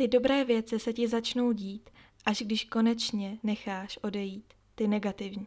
Ty 0.00 0.08
dobré 0.08 0.44
věci 0.44 0.78
se 0.78 0.92
ti 0.92 1.08
začnou 1.08 1.52
dít, 1.52 1.90
až 2.26 2.42
když 2.42 2.64
konečně 2.64 3.38
necháš 3.42 3.98
odejít 4.02 4.44
ty 4.74 4.88
negativní. 4.88 5.46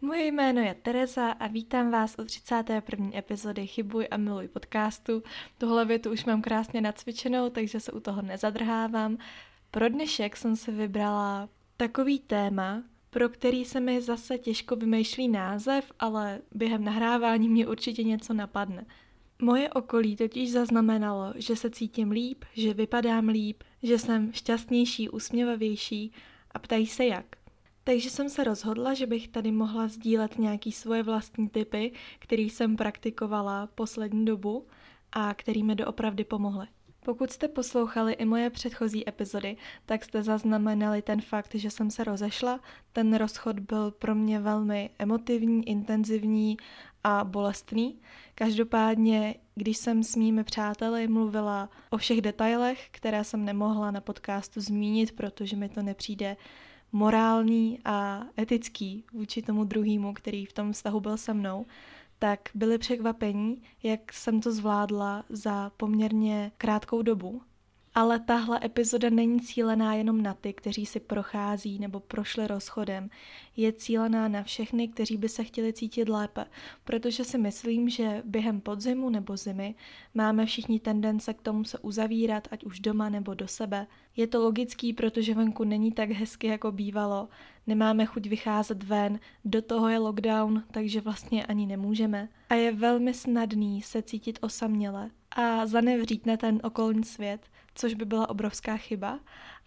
Moje 0.00 0.26
jméno 0.26 0.60
je 0.60 0.74
Tereza 0.74 1.30
a 1.30 1.46
vítám 1.46 1.90
vás 1.90 2.16
u 2.18 2.24
31. 2.24 3.10
epizody 3.14 3.66
Chybuj 3.66 4.08
a 4.10 4.16
miluj 4.16 4.48
podcastu. 4.48 5.22
Tohle 5.58 5.84
větu 5.84 6.10
už 6.10 6.24
mám 6.24 6.42
krásně 6.42 6.80
nacvičenou, 6.80 7.50
takže 7.50 7.80
se 7.80 7.92
u 7.92 8.00
toho 8.00 8.22
nezadrhávám. 8.22 9.18
Pro 9.70 9.88
dnešek 9.88 10.36
jsem 10.36 10.56
si 10.56 10.72
vybrala 10.72 11.48
takový 11.76 12.18
téma, 12.18 12.82
pro 13.10 13.28
který 13.28 13.64
se 13.64 13.80
mi 13.80 14.02
zase 14.02 14.38
těžko 14.38 14.76
vymýšlí 14.76 15.28
název, 15.28 15.92
ale 15.98 16.40
během 16.52 16.84
nahrávání 16.84 17.48
mě 17.48 17.66
určitě 17.66 18.02
něco 18.02 18.34
napadne. 18.34 18.86
Moje 19.42 19.70
okolí 19.70 20.16
totiž 20.16 20.52
zaznamenalo, 20.52 21.32
že 21.36 21.56
se 21.56 21.70
cítím 21.70 22.10
líp, 22.10 22.44
že 22.54 22.74
vypadám 22.74 23.28
líp, 23.28 23.62
že 23.82 23.98
jsem 23.98 24.32
šťastnější, 24.32 25.08
usměvavější 25.08 26.12
a 26.50 26.58
ptají 26.58 26.86
se 26.86 27.04
jak. 27.04 27.36
Takže 27.84 28.10
jsem 28.10 28.28
se 28.28 28.44
rozhodla, 28.44 28.94
že 28.94 29.06
bych 29.06 29.28
tady 29.28 29.52
mohla 29.52 29.88
sdílet 29.88 30.38
nějaký 30.38 30.72
svoje 30.72 31.02
vlastní 31.02 31.48
typy, 31.48 31.92
který 32.18 32.50
jsem 32.50 32.76
praktikovala 32.76 33.66
poslední 33.66 34.24
dobu 34.24 34.66
a 35.12 35.34
který 35.34 35.62
mi 35.62 35.74
doopravdy 35.74 36.24
pomohly. 36.24 36.66
Pokud 37.04 37.30
jste 37.30 37.48
poslouchali 37.48 38.12
i 38.12 38.24
moje 38.24 38.50
předchozí 38.50 39.08
epizody, 39.08 39.56
tak 39.86 40.04
jste 40.04 40.22
zaznamenali 40.22 41.02
ten 41.02 41.20
fakt, 41.20 41.54
že 41.54 41.70
jsem 41.70 41.90
se 41.90 42.04
rozešla. 42.04 42.60
Ten 42.92 43.14
rozchod 43.14 43.58
byl 43.60 43.90
pro 43.90 44.14
mě 44.14 44.40
velmi 44.40 44.90
emotivní, 44.98 45.68
intenzivní 45.68 46.56
a 47.08 47.24
bolestný. 47.24 47.98
Každopádně, 48.34 49.34
když 49.54 49.76
jsem 49.76 50.02
s 50.02 50.16
mými 50.16 50.44
přáteli 50.44 51.08
mluvila 51.08 51.70
o 51.90 51.96
všech 51.96 52.20
detailech, 52.20 52.88
které 52.90 53.24
jsem 53.24 53.44
nemohla 53.44 53.90
na 53.90 54.00
podcastu 54.00 54.60
zmínit, 54.60 55.12
protože 55.12 55.56
mi 55.56 55.68
to 55.68 55.82
nepřijde 55.82 56.36
morální 56.92 57.78
a 57.84 58.22
etický 58.38 59.04
vůči 59.12 59.42
tomu 59.42 59.64
druhému, 59.64 60.12
který 60.12 60.46
v 60.46 60.52
tom 60.52 60.72
vztahu 60.72 61.00
byl 61.00 61.16
se 61.16 61.34
mnou, 61.34 61.66
tak 62.18 62.40
byli 62.54 62.78
překvapení, 62.78 63.62
jak 63.82 64.12
jsem 64.12 64.40
to 64.40 64.52
zvládla 64.52 65.24
za 65.28 65.70
poměrně 65.76 66.52
krátkou 66.58 67.02
dobu. 67.02 67.42
Ale 67.98 68.20
tahle 68.20 68.60
epizoda 68.64 69.10
není 69.10 69.40
cílená 69.40 69.94
jenom 69.94 70.22
na 70.22 70.34
ty, 70.34 70.52
kteří 70.52 70.86
si 70.86 71.00
prochází 71.00 71.78
nebo 71.78 72.00
prošli 72.00 72.46
rozchodem. 72.46 73.10
Je 73.56 73.72
cílená 73.72 74.28
na 74.28 74.42
všechny, 74.42 74.88
kteří 74.88 75.16
by 75.16 75.28
se 75.28 75.44
chtěli 75.44 75.72
cítit 75.72 76.08
lépe, 76.08 76.44
protože 76.84 77.24
si 77.24 77.38
myslím, 77.38 77.88
že 77.88 78.22
během 78.24 78.60
podzimu 78.60 79.10
nebo 79.10 79.36
zimy 79.36 79.74
máme 80.14 80.46
všichni 80.46 80.80
tendence 80.80 81.34
k 81.34 81.42
tomu 81.42 81.64
se 81.64 81.78
uzavírat, 81.78 82.48
ať 82.50 82.64
už 82.64 82.80
doma 82.80 83.08
nebo 83.08 83.34
do 83.34 83.48
sebe. 83.48 83.86
Je 84.16 84.26
to 84.26 84.42
logický, 84.42 84.92
protože 84.92 85.34
venku 85.34 85.64
není 85.64 85.92
tak 85.92 86.10
hezky, 86.10 86.46
jako 86.46 86.72
bývalo. 86.72 87.28
Nemáme 87.66 88.06
chuť 88.06 88.26
vycházet 88.26 88.82
ven, 88.82 89.20
do 89.44 89.62
toho 89.62 89.88
je 89.88 89.98
lockdown, 89.98 90.62
takže 90.70 91.00
vlastně 91.00 91.46
ani 91.46 91.66
nemůžeme. 91.66 92.28
A 92.50 92.54
je 92.54 92.72
velmi 92.72 93.14
snadný 93.14 93.82
se 93.82 94.02
cítit 94.02 94.38
osaměle 94.42 95.10
a 95.30 95.66
zanevřít 95.66 96.26
na 96.26 96.36
ten 96.36 96.60
okolní 96.62 97.04
svět, 97.04 97.40
což 97.76 97.94
by 97.94 98.04
byla 98.04 98.28
obrovská 98.28 98.76
chyba. 98.76 99.20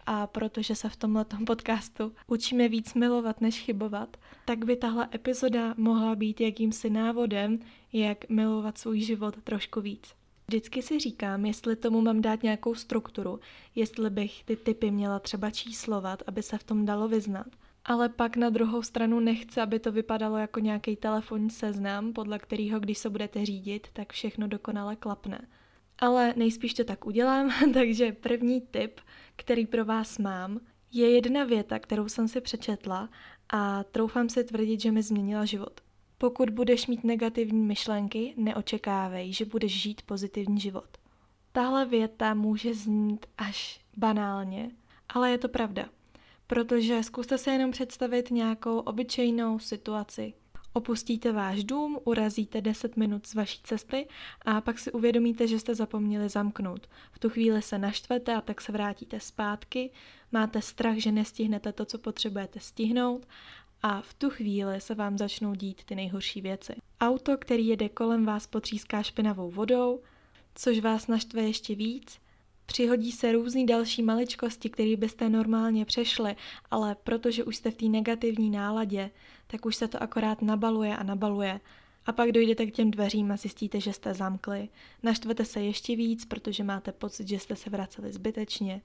A 0.06 0.26
protože 0.26 0.74
se 0.74 0.88
v 0.88 0.96
tomhle 0.96 1.24
podcastu 1.46 2.12
učíme 2.26 2.68
víc 2.68 2.94
milovat 2.94 3.40
než 3.40 3.60
chybovat, 3.60 4.16
tak 4.44 4.64
by 4.64 4.76
tahle 4.76 5.08
epizoda 5.14 5.74
mohla 5.76 6.14
být 6.14 6.40
jakýmsi 6.40 6.90
návodem, 6.90 7.58
jak 7.92 8.28
milovat 8.28 8.78
svůj 8.78 9.00
život 9.00 9.42
trošku 9.44 9.80
víc. 9.80 10.14
Vždycky 10.48 10.82
si 10.82 10.98
říkám, 10.98 11.46
jestli 11.46 11.76
tomu 11.76 12.00
mám 12.00 12.20
dát 12.20 12.42
nějakou 12.42 12.74
strukturu, 12.74 13.40
jestli 13.74 14.10
bych 14.10 14.44
ty 14.44 14.56
typy 14.56 14.90
měla 14.90 15.18
třeba 15.18 15.50
číslovat, 15.50 16.22
aby 16.26 16.42
se 16.42 16.58
v 16.58 16.64
tom 16.64 16.86
dalo 16.86 17.08
vyznat. 17.08 17.46
Ale 17.84 18.08
pak 18.08 18.36
na 18.36 18.50
druhou 18.50 18.82
stranu 18.82 19.20
nechci, 19.20 19.60
aby 19.60 19.78
to 19.78 19.92
vypadalo 19.92 20.36
jako 20.36 20.60
nějaký 20.60 20.96
telefonní 20.96 21.50
seznam, 21.50 22.12
podle 22.12 22.38
kterého, 22.38 22.80
když 22.80 22.98
se 22.98 23.10
budete 23.10 23.46
řídit, 23.46 23.86
tak 23.92 24.12
všechno 24.12 24.46
dokonale 24.48 24.96
klapne 24.96 25.46
ale 26.00 26.34
nejspíš 26.36 26.74
to 26.74 26.84
tak 26.84 27.06
udělám, 27.06 27.52
takže 27.74 28.12
první 28.12 28.60
tip, 28.60 29.00
který 29.36 29.66
pro 29.66 29.84
vás 29.84 30.18
mám, 30.18 30.60
je 30.92 31.10
jedna 31.10 31.44
věta, 31.44 31.78
kterou 31.78 32.08
jsem 32.08 32.28
si 32.28 32.40
přečetla 32.40 33.08
a 33.48 33.84
troufám 33.84 34.28
si 34.28 34.44
tvrdit, 34.44 34.80
že 34.80 34.92
mi 34.92 35.02
změnila 35.02 35.44
život. 35.44 35.80
Pokud 36.18 36.50
budeš 36.50 36.86
mít 36.86 37.04
negativní 37.04 37.66
myšlenky, 37.66 38.34
neočekávej, 38.36 39.32
že 39.32 39.44
budeš 39.44 39.82
žít 39.82 40.02
pozitivní 40.02 40.60
život. 40.60 40.98
Tahle 41.52 41.86
věta 41.86 42.34
může 42.34 42.74
znít 42.74 43.26
až 43.38 43.80
banálně, 43.96 44.70
ale 45.08 45.30
je 45.30 45.38
to 45.38 45.48
pravda. 45.48 45.88
Protože 46.46 47.02
zkuste 47.02 47.38
si 47.38 47.50
jenom 47.50 47.70
představit 47.70 48.30
nějakou 48.30 48.78
obyčejnou 48.78 49.58
situaci, 49.58 50.34
Opustíte 50.72 51.32
váš 51.32 51.64
dům, 51.64 51.98
urazíte 52.04 52.60
10 52.60 52.96
minut 52.96 53.26
z 53.26 53.34
vaší 53.34 53.60
cesty 53.62 54.08
a 54.42 54.60
pak 54.60 54.78
si 54.78 54.92
uvědomíte, 54.92 55.46
že 55.46 55.58
jste 55.58 55.74
zapomněli 55.74 56.28
zamknout. 56.28 56.88
V 57.12 57.18
tu 57.18 57.28
chvíli 57.30 57.62
se 57.62 57.78
naštvete 57.78 58.34
a 58.34 58.40
tak 58.40 58.60
se 58.60 58.72
vrátíte 58.72 59.20
zpátky, 59.20 59.90
máte 60.32 60.62
strach, 60.62 60.96
že 60.96 61.12
nestihnete 61.12 61.72
to, 61.72 61.84
co 61.84 61.98
potřebujete 61.98 62.60
stihnout 62.60 63.26
a 63.82 64.00
v 64.00 64.14
tu 64.14 64.30
chvíli 64.30 64.80
se 64.80 64.94
vám 64.94 65.18
začnou 65.18 65.54
dít 65.54 65.84
ty 65.84 65.94
nejhorší 65.94 66.40
věci. 66.40 66.72
Auto, 67.00 67.38
který 67.38 67.66
jede 67.66 67.88
kolem 67.88 68.26
vás, 68.26 68.46
potříská 68.46 69.02
špinavou 69.02 69.50
vodou, 69.50 70.00
což 70.54 70.80
vás 70.80 71.06
naštve 71.06 71.42
ještě 71.42 71.74
víc– 71.74 72.18
Přihodí 72.70 73.12
se 73.12 73.32
různý 73.32 73.66
další 73.66 74.02
maličkosti, 74.02 74.70
které 74.70 74.96
byste 74.96 75.28
normálně 75.28 75.84
přešli, 75.84 76.36
ale 76.70 76.96
protože 77.04 77.44
už 77.44 77.56
jste 77.56 77.70
v 77.70 77.74
té 77.74 77.84
negativní 77.86 78.50
náladě, 78.50 79.10
tak 79.46 79.66
už 79.66 79.76
se 79.76 79.88
to 79.88 80.02
akorát 80.02 80.42
nabaluje 80.42 80.96
a 80.96 81.02
nabaluje. 81.02 81.60
A 82.06 82.12
pak 82.12 82.32
dojdete 82.32 82.66
k 82.66 82.74
těm 82.74 82.90
dveřím 82.90 83.32
a 83.32 83.36
zjistíte, 83.36 83.80
že 83.80 83.92
jste 83.92 84.14
zamkli. 84.14 84.68
Naštvete 85.02 85.44
se 85.44 85.60
ještě 85.60 85.96
víc, 85.96 86.24
protože 86.24 86.64
máte 86.64 86.92
pocit, 86.92 87.28
že 87.28 87.38
jste 87.38 87.56
se 87.56 87.70
vraceli 87.70 88.12
zbytečně. 88.12 88.82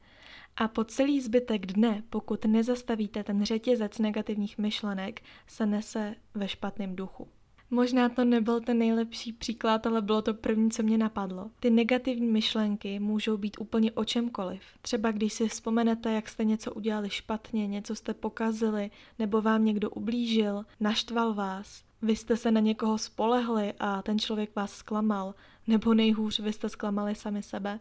A 0.58 0.68
po 0.68 0.84
celý 0.84 1.22
zbytek 1.22 1.66
dne, 1.66 2.04
pokud 2.10 2.46
nezastavíte 2.46 3.24
ten 3.24 3.46
řetězec 3.46 4.00
negativních 4.00 4.58
myšlenek, 4.58 5.22
se 5.48 5.66
nese 5.66 6.16
ve 6.34 6.48
špatném 6.48 6.96
duchu. 6.96 7.28
Možná 7.72 8.10
to 8.10 8.26
nebyl 8.26 8.62
ten 8.62 8.78
nejlepší 8.78 9.34
příklad, 9.34 9.88
ale 9.88 10.02
bylo 10.02 10.22
to 10.22 10.34
první, 10.34 10.72
co 10.72 10.84
mě 10.84 10.98
napadlo. 10.98 11.52
Ty 11.60 11.70
negativní 11.70 12.28
myšlenky 12.28 13.00
můžou 13.00 13.38
být 13.38 13.58
úplně 13.60 13.92
o 13.92 14.06
čemkoliv. 14.06 14.62
Třeba 14.82 15.12
když 15.12 15.34
si 15.34 15.48
vzpomenete, 15.48 16.12
jak 16.12 16.30
jste 16.30 16.44
něco 16.44 16.74
udělali 16.74 17.10
špatně, 17.10 17.68
něco 17.68 17.96
jste 17.96 18.14
pokazili, 18.14 18.92
nebo 19.20 19.42
vám 19.42 19.66
někdo 19.66 19.90
ublížil, 19.90 20.66
naštval 20.80 21.34
vás, 21.34 21.84
vy 22.02 22.16
jste 22.16 22.38
se 22.38 22.52
na 22.52 22.60
někoho 22.60 22.98
spolehli 22.98 23.74
a 23.80 24.02
ten 24.02 24.20
člověk 24.20 24.56
vás 24.56 24.74
zklamal, 24.74 25.36
nebo 25.68 25.94
nejhůř, 25.94 26.40
vy 26.40 26.54
jste 26.54 26.70
zklamali 26.70 27.16
sami 27.16 27.44
sebe. 27.44 27.80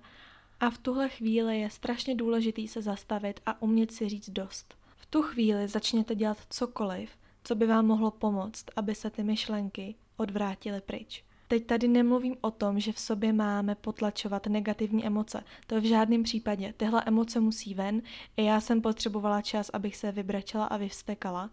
A 0.60 0.70
v 0.70 0.78
tuhle 0.78 1.08
chvíli 1.08 1.60
je 1.60 1.70
strašně 1.70 2.14
důležitý 2.14 2.68
se 2.68 2.82
zastavit 2.82 3.40
a 3.46 3.62
umět 3.62 3.92
si 3.92 4.08
říct 4.08 4.30
dost. 4.30 4.74
V 4.96 5.06
tu 5.06 5.22
chvíli 5.22 5.68
začněte 5.68 6.14
dělat 6.14 6.38
cokoliv, 6.50 7.10
co 7.44 7.55
by 7.55 7.66
vám 7.66 7.87
mohlo 7.87 8.10
pomoct, 8.10 8.65
aby 8.77 8.94
se 8.94 9.10
ty 9.10 9.22
myšlenky 9.22 9.94
odvrátily 10.16 10.81
pryč. 10.81 11.25
Teď 11.49 11.66
tady 11.66 11.88
nemluvím 11.88 12.37
o 12.41 12.50
tom, 12.50 12.81
že 12.81 12.93
v 12.93 12.99
sobě 12.99 13.32
máme 13.32 13.75
potlačovat 13.75 14.47
negativní 14.47 15.06
emoce. 15.06 15.44
To 15.67 15.81
v 15.81 15.85
žádném 15.85 16.23
případě. 16.23 16.75
Tyhle 16.76 17.02
emoce 17.06 17.41
musí 17.41 17.75
ven. 17.75 18.02
I 18.37 18.44
já 18.44 18.61
jsem 18.61 18.82
potřebovala 18.82 19.43
čas, 19.43 19.70
abych 19.73 19.96
se 19.96 20.12
vybrečela 20.12 20.64
a 20.64 20.76
vyvstekala. 20.76 21.50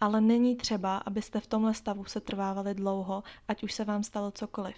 Ale 0.00 0.20
není 0.20 0.56
třeba, 0.56 0.96
abyste 0.96 1.40
v 1.40 1.46
tomhle 1.46 1.74
stavu 1.74 2.04
se 2.04 2.20
trvávali 2.20 2.74
dlouho, 2.74 3.22
ať 3.48 3.62
už 3.62 3.72
se 3.72 3.84
vám 3.84 4.02
stalo 4.02 4.30
cokoliv. 4.30 4.76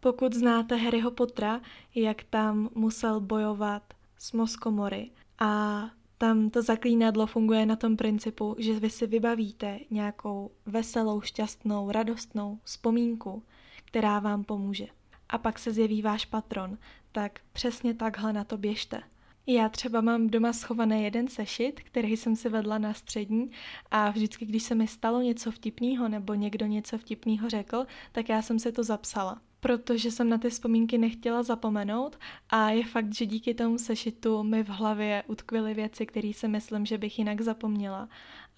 Pokud 0.00 0.32
znáte 0.32 0.76
Harryho 0.76 1.10
Pottera, 1.10 1.60
jak 1.94 2.22
tam 2.22 2.68
musel 2.74 3.20
bojovat 3.20 3.82
s 4.18 4.32
mozkomory 4.32 5.10
a 5.38 5.82
tam 6.22 6.50
to 6.50 6.62
zaklínadlo 6.62 7.26
funguje 7.26 7.66
na 7.66 7.76
tom 7.76 7.96
principu, 7.96 8.56
že 8.58 8.80
vy 8.80 8.90
si 8.90 9.06
vybavíte 9.06 9.78
nějakou 9.90 10.50
veselou, 10.66 11.20
šťastnou, 11.20 11.90
radostnou 11.90 12.58
vzpomínku, 12.62 13.42
která 13.84 14.18
vám 14.18 14.44
pomůže. 14.44 14.86
A 15.28 15.38
pak 15.38 15.58
se 15.58 15.72
zjeví 15.72 16.02
váš 16.02 16.24
patron, 16.24 16.78
tak 17.12 17.40
přesně 17.52 17.94
takhle 17.94 18.32
na 18.32 18.44
to 18.44 18.58
běžte. 18.58 19.02
Já 19.46 19.68
třeba 19.68 20.00
mám 20.00 20.26
doma 20.26 20.52
schovaný 20.52 21.04
jeden 21.04 21.28
sešit, 21.28 21.80
který 21.80 22.16
jsem 22.16 22.36
si 22.36 22.48
vedla 22.48 22.78
na 22.78 22.94
střední 22.94 23.50
a 23.90 24.10
vždycky, 24.10 24.46
když 24.46 24.62
se 24.62 24.74
mi 24.74 24.86
stalo 24.86 25.22
něco 25.22 25.50
vtipného 25.50 26.08
nebo 26.08 26.34
někdo 26.34 26.66
něco 26.66 26.98
vtipného 26.98 27.48
řekl, 27.48 27.86
tak 28.12 28.28
já 28.28 28.42
jsem 28.42 28.58
si 28.58 28.72
to 28.72 28.84
zapsala 28.84 29.40
protože 29.62 30.10
jsem 30.10 30.28
na 30.28 30.38
ty 30.38 30.50
vzpomínky 30.50 30.98
nechtěla 30.98 31.42
zapomenout 31.42 32.18
a 32.50 32.70
je 32.70 32.84
fakt, 32.84 33.14
že 33.14 33.26
díky 33.26 33.54
tomu 33.54 33.78
sešitu 33.78 34.42
mi 34.42 34.64
v 34.64 34.68
hlavě 34.68 35.22
utkvily 35.26 35.74
věci, 35.74 36.06
které 36.06 36.32
si 36.34 36.48
myslím, 36.48 36.86
že 36.86 36.98
bych 36.98 37.18
jinak 37.18 37.40
zapomněla 37.40 38.08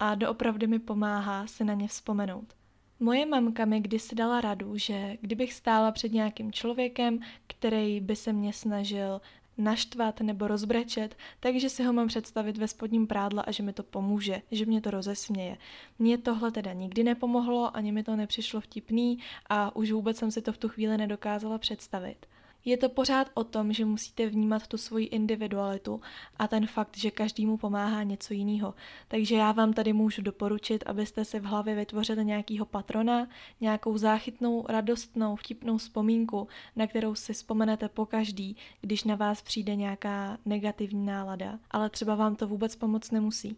a 0.01 0.15
doopravdy 0.15 0.67
mi 0.67 0.79
pomáhá 0.79 1.47
si 1.47 1.65
na 1.65 1.75
ně 1.75 1.89
vzpomenout. 1.89 2.55
Moje 3.01 3.27
mamka 3.27 3.65
mi 3.65 3.81
kdysi 3.81 4.15
dala 4.15 4.41
radu, 4.41 4.77
že 4.77 5.17
kdybych 5.21 5.53
stála 5.53 5.93
před 5.93 6.13
nějakým 6.13 6.53
člověkem, 6.53 7.21
který 7.47 8.01
by 8.01 8.17
se 8.17 8.33
mě 8.33 8.53
snažil 8.53 9.21
naštvat 9.59 10.21
nebo 10.21 10.49
rozbrečet, 10.49 11.17
takže 11.41 11.71
si 11.71 11.85
ho 11.85 11.93
mám 11.93 12.09
představit 12.09 12.59
ve 12.59 12.69
spodním 12.69 13.07
prádle 13.07 13.43
a 13.47 13.51
že 13.51 13.63
mi 13.63 13.73
to 13.73 13.83
pomůže, 13.83 14.43
že 14.51 14.67
mě 14.67 14.81
to 14.81 14.91
rozesměje. 14.91 15.57
Mně 15.99 16.19
tohle 16.19 16.51
teda 16.51 16.73
nikdy 16.73 17.05
nepomohlo, 17.05 17.77
ani 17.77 17.93
mi 17.93 18.03
to 18.03 18.17
nepřišlo 18.17 18.61
vtipný 18.61 19.19
a 19.49 19.77
už 19.77 19.93
vůbec 19.93 20.17
jsem 20.17 20.31
si 20.31 20.43
to 20.43 20.53
v 20.53 20.59
tu 20.59 20.69
chvíli 20.69 20.99
nedokázala 20.99 21.59
představit. 21.59 22.27
Je 22.65 22.77
to 22.77 22.89
pořád 22.89 23.31
o 23.35 23.45
tom, 23.45 23.73
že 23.73 23.85
musíte 23.85 24.27
vnímat 24.27 24.67
tu 24.67 24.79
svoji 24.79 25.07
individualitu 25.07 26.01
a 26.37 26.49
ten 26.49 26.67
fakt, 26.67 26.97
že 26.97 27.11
každému 27.11 27.57
pomáhá 27.57 28.03
něco 28.03 28.35
jiného. 28.35 28.75
Takže 29.09 29.37
já 29.37 29.53
vám 29.53 29.73
tady 29.73 29.93
můžu 29.93 30.23
doporučit, 30.23 30.85
abyste 30.87 31.25
si 31.25 31.41
v 31.41 31.45
hlavě 31.45 31.75
vytvořili 31.75 32.25
nějakýho 32.25 32.67
patrona, 32.67 33.29
nějakou 33.61 33.99
záchytnou, 33.99 34.65
radostnou, 34.69 35.37
vtipnou 35.37 35.79
vzpomínku, 35.79 36.49
na 36.77 36.87
kterou 36.87 37.15
si 37.15 37.33
vzpomenete 37.33 37.89
po 37.89 38.07
každý, 38.07 38.57
když 38.81 39.05
na 39.05 39.15
vás 39.15 39.43
přijde 39.43 39.77
nějaká 39.77 40.39
negativní 40.45 41.07
nálada, 41.07 41.59
ale 41.71 41.91
třeba 41.91 42.15
vám 42.15 42.37
to 42.37 42.47
vůbec 42.47 42.77
pomoct 42.77 43.11
nemusí. 43.11 43.57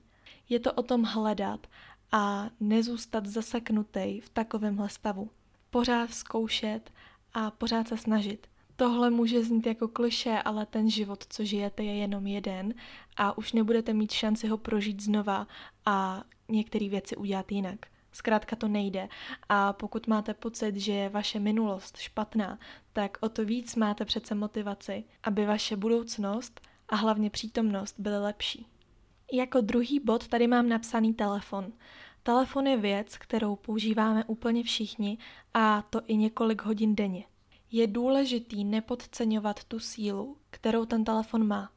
Je 0.49 0.61
to 0.61 0.73
o 0.73 0.83
tom 0.83 1.03
hledat 1.03 1.67
a 2.13 2.51
nezůstat 2.61 3.27
zaseknutý 3.27 4.21
v 4.21 4.29
takovémhle 4.29 4.89
stavu. 4.89 5.31
Pořád 5.71 6.11
zkoušet 6.11 6.93
a 7.35 7.51
pořád 7.51 7.89
se 7.89 7.97
snažit. 7.97 8.47
Tohle 8.77 9.11
může 9.11 9.45
znít 9.45 9.67
jako 9.67 9.89
kliše, 9.89 10.43
ale 10.45 10.67
ten 10.67 10.91
život, 10.91 11.25
co 11.29 11.45
žijete, 11.45 11.83
je 11.83 11.95
jenom 11.95 12.27
jeden 12.27 12.75
a 13.17 13.39
už 13.39 13.53
nebudete 13.53 13.93
mít 13.93 14.11
šanci 14.11 14.49
ho 14.49 14.59
prožít 14.59 15.03
znova 15.03 15.47
a 15.87 16.25
některé 16.49 16.89
věci 16.89 17.17
udělat 17.17 17.53
jinak. 17.53 17.79
Zkrátka 18.13 18.57
to 18.57 18.69
nejde. 18.69 19.09
A 19.49 19.73
pokud 19.73 20.07
máte 20.07 20.35
pocit, 20.35 20.77
že 20.77 20.93
je 20.93 21.09
vaše 21.09 21.41
minulost 21.41 21.97
špatná, 21.97 22.59
tak 22.93 23.19
o 23.21 23.29
to 23.29 23.45
víc 23.45 23.77
máte 23.77 24.05
přece 24.05 24.35
motivaci, 24.35 25.05
aby 25.23 25.47
vaše 25.47 25.77
budoucnost 25.77 26.61
a 26.89 26.97
hlavně 26.97 27.31
přítomnost 27.31 27.95
byly 27.99 28.19
lepší. 28.19 28.67
Jako 29.33 29.61
druhý 29.61 30.01
bod 30.01 30.29
tady 30.29 30.47
mám 30.47 30.69
napsaný 30.69 31.15
telefon. 31.15 31.73
Telefon 32.23 32.67
je 32.67 32.77
věc, 32.77 33.19
kterou 33.19 33.57
používáme 33.57 34.25
úplně 34.25 34.63
všichni 34.63 35.19
a 35.55 35.83
to 35.83 36.01
i 36.07 36.17
několik 36.17 36.63
hodin 36.63 36.95
denně. 36.95 37.25
Je 37.73 37.87
důležitý 37.87 38.65
nepodceňovat 38.65 39.65
tu 39.65 39.79
sílu, 39.79 40.37
kterou 40.51 40.85
ten 40.85 41.05
telefon 41.05 41.47
má. 41.47 41.71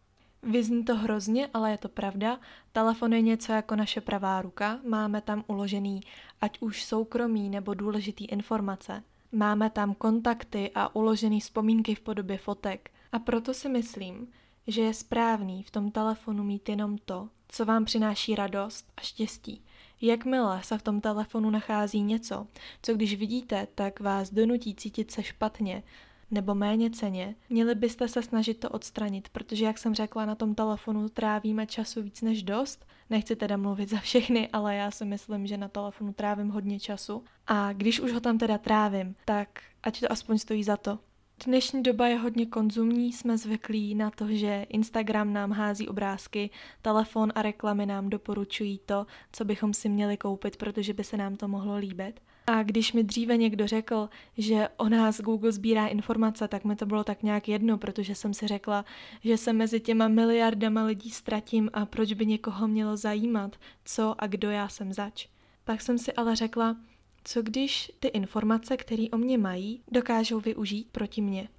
Vyzní 0.44 0.86
to 0.86 0.96
hrozně, 0.96 1.50
ale 1.54 1.72
je 1.72 1.78
to 1.78 1.90
pravda. 1.90 2.40
Telefon 2.72 3.14
je 3.14 3.22
něco 3.22 3.52
jako 3.52 3.76
naše 3.76 4.02
pravá 4.02 4.42
ruka, 4.42 4.80
máme 4.88 5.22
tam 5.22 5.44
uložený 5.48 6.02
ať 6.42 6.58
už 6.60 6.84
soukromí 6.84 7.50
nebo 7.50 7.74
důležitý 7.74 8.26
informace. 8.26 9.04
Máme 9.32 9.70
tam 9.70 9.94
kontakty 9.94 10.72
a 10.76 10.96
uložený 10.96 11.40
vzpomínky 11.40 11.96
v 11.96 12.00
podobě 12.00 12.38
fotek. 12.38 12.92
A 13.12 13.20
proto 13.20 13.54
si 13.54 13.70
myslím, 13.70 14.28
že 14.68 14.82
je 14.82 14.94
správný 14.94 15.64
v 15.64 15.72
tom 15.72 15.92
telefonu 15.92 16.44
mít 16.44 16.70
jenom 16.70 16.98
to, 16.98 17.30
co 17.48 17.66
vám 17.66 17.86
přináší 17.86 18.36
radost 18.36 18.92
a 18.98 19.02
štěstí. 19.02 19.64
Jakmile 20.02 20.64
se 20.64 20.78
v 20.78 20.84
tom 20.84 21.02
telefonu 21.02 21.50
nachází 21.50 22.02
něco, 22.02 22.48
co 22.82 22.94
když 22.94 23.16
vidíte, 23.16 23.68
tak 23.76 24.00
vás 24.00 24.34
donutí 24.34 24.76
cítit 24.76 25.12
se 25.12 25.24
špatně 25.24 25.84
nebo 26.32 26.56
méně 26.56 26.90
ceně, 26.90 27.36
měli 27.50 27.76
byste 27.76 28.08
se 28.08 28.24
snažit 28.24 28.54
to 28.54 28.70
odstranit, 28.70 29.30
protože 29.30 29.66
jak 29.66 29.78
jsem 29.78 29.96
řekla, 29.96 30.26
na 30.26 30.36
tom 30.36 30.56
telefonu 30.56 31.10
trávíme 31.10 31.66
času 31.68 32.02
víc 32.02 32.22
než 32.22 32.44
dost. 32.44 32.86
Nechci 33.10 33.36
teda 33.36 33.58
mluvit 33.58 33.90
za 33.90 34.00
všechny, 34.00 34.50
ale 34.54 34.76
já 34.76 34.92
si 34.92 35.06
myslím, 35.06 35.48
že 35.48 35.58
na 35.58 35.68
telefonu 35.68 36.14
trávím 36.14 36.50
hodně 36.50 36.80
času. 36.80 37.24
A 37.48 37.74
když 37.74 38.00
už 38.00 38.12
ho 38.12 38.20
tam 38.20 38.38
teda 38.38 38.58
trávím, 38.58 39.16
tak 39.26 39.50
ať 39.84 40.00
to 40.00 40.12
aspoň 40.12 40.38
stojí 40.38 40.64
za 40.64 40.78
to. 40.78 41.00
Dnešní 41.46 41.84
doba 41.84 42.08
je 42.08 42.18
hodně 42.18 42.46
konzumní, 42.46 43.14
jsme 43.14 43.38
zvyklí 43.38 43.96
na 43.96 44.12
to, 44.12 44.28
že 44.28 44.66
Instagram 44.70 45.34
nám 45.34 45.52
hází 45.52 45.88
obrázky, 45.88 46.50
telefon 46.82 47.32
a 47.36 47.42
reklamy 47.42 47.86
nám 47.86 48.10
doporučují 48.10 48.80
to, 48.86 49.06
co 49.32 49.46
bychom 49.46 49.74
si 49.74 49.90
měli 49.90 50.18
koupit, 50.18 50.58
protože 50.58 50.94
by 50.94 51.04
se 51.04 51.18
nám 51.18 51.36
to 51.36 51.48
mohlo 51.48 51.78
líbit. 51.78 52.20
A 52.48 52.64
když 52.64 52.94
mi 52.94 53.04
dříve 53.04 53.38
někdo 53.38 53.68
řekl, 53.68 54.10
že 54.38 54.70
o 54.78 54.90
nás 54.90 55.22
Google 55.22 55.52
sbírá 55.52 55.88
informace, 55.88 56.48
tak 56.48 56.66
mi 56.66 56.76
to 56.76 56.86
bylo 56.86 57.04
tak 57.04 57.24
nějak 57.24 57.48
jedno, 57.48 57.78
protože 57.78 58.16
jsem 58.16 58.34
si 58.34 58.48
řekla, 58.48 58.86
že 59.24 59.38
se 59.38 59.54
mezi 59.54 59.80
těma 59.80 60.08
miliardama 60.08 60.84
lidí 60.84 61.12
ztratím 61.12 61.70
a 61.74 61.86
proč 61.86 62.14
by 62.14 62.26
někoho 62.26 62.68
mělo 62.68 62.98
zajímat, 62.98 63.56
co 63.86 64.16
a 64.18 64.28
kdo 64.28 64.52
já 64.52 64.70
jsem 64.70 64.94
zač. 64.94 65.28
Tak 65.64 65.82
jsem 65.82 65.98
si 65.98 66.14
ale 66.14 66.36
řekla, 66.36 66.76
co 67.24 67.42
když 67.42 67.92
ty 68.00 68.08
informace, 68.08 68.78
které 68.78 69.06
o 69.12 69.18
mě 69.18 69.38
mají, 69.38 69.82
dokážou 69.92 70.40
využít 70.40 70.88
proti 70.92 71.22
mně? 71.22 71.50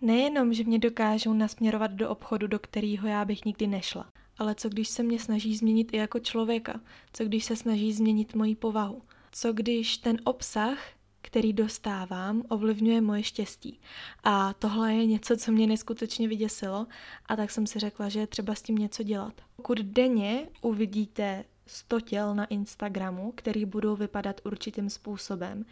Nejenom, 0.00 0.54
že 0.54 0.64
mě 0.64 0.78
dokážou 0.78 1.32
nasměrovat 1.32 1.90
do 1.90 2.10
obchodu, 2.10 2.46
do 2.46 2.58
kterého 2.58 3.08
já 3.08 3.24
bych 3.24 3.44
nikdy 3.44 3.66
nešla, 3.66 4.12
ale 4.38 4.54
co 4.54 4.68
když 4.68 4.88
se 4.88 5.02
mě 5.02 5.18
snaží 5.18 5.56
změnit 5.56 5.88
i 5.92 5.96
jako 5.96 6.18
člověka? 6.18 6.80
Co 7.12 7.24
když 7.24 7.44
se 7.44 7.56
snaží 7.56 7.92
změnit 7.92 8.34
moji 8.34 8.54
povahu? 8.54 9.02
Co 9.32 9.52
když 9.52 9.98
ten 9.98 10.16
obsah, 10.24 10.78
který 11.22 11.52
dostávám, 11.52 12.42
ovlivňuje 12.48 13.00
moje 13.00 13.22
štěstí? 13.22 13.80
A 14.24 14.52
tohle 14.52 14.94
je 14.94 15.06
něco, 15.06 15.36
co 15.36 15.52
mě 15.52 15.66
neskutečně 15.66 16.28
vyděsilo 16.28 16.86
a 17.26 17.36
tak 17.36 17.50
jsem 17.50 17.66
si 17.66 17.78
řekla, 17.78 18.08
že 18.08 18.20
je 18.20 18.26
třeba 18.26 18.54
s 18.54 18.62
tím 18.62 18.76
něco 18.76 19.02
dělat. 19.02 19.32
Pokud 19.56 19.78
denně 19.78 20.48
uvidíte 20.62 21.44
100 21.68 22.00
těl 22.00 22.34
na 22.34 22.44
Instagramu, 22.44 23.32
který 23.36 23.64
budou 23.64 23.96
vypadat 23.96 24.40
určitým 24.44 24.90
způsobem, 24.90 25.64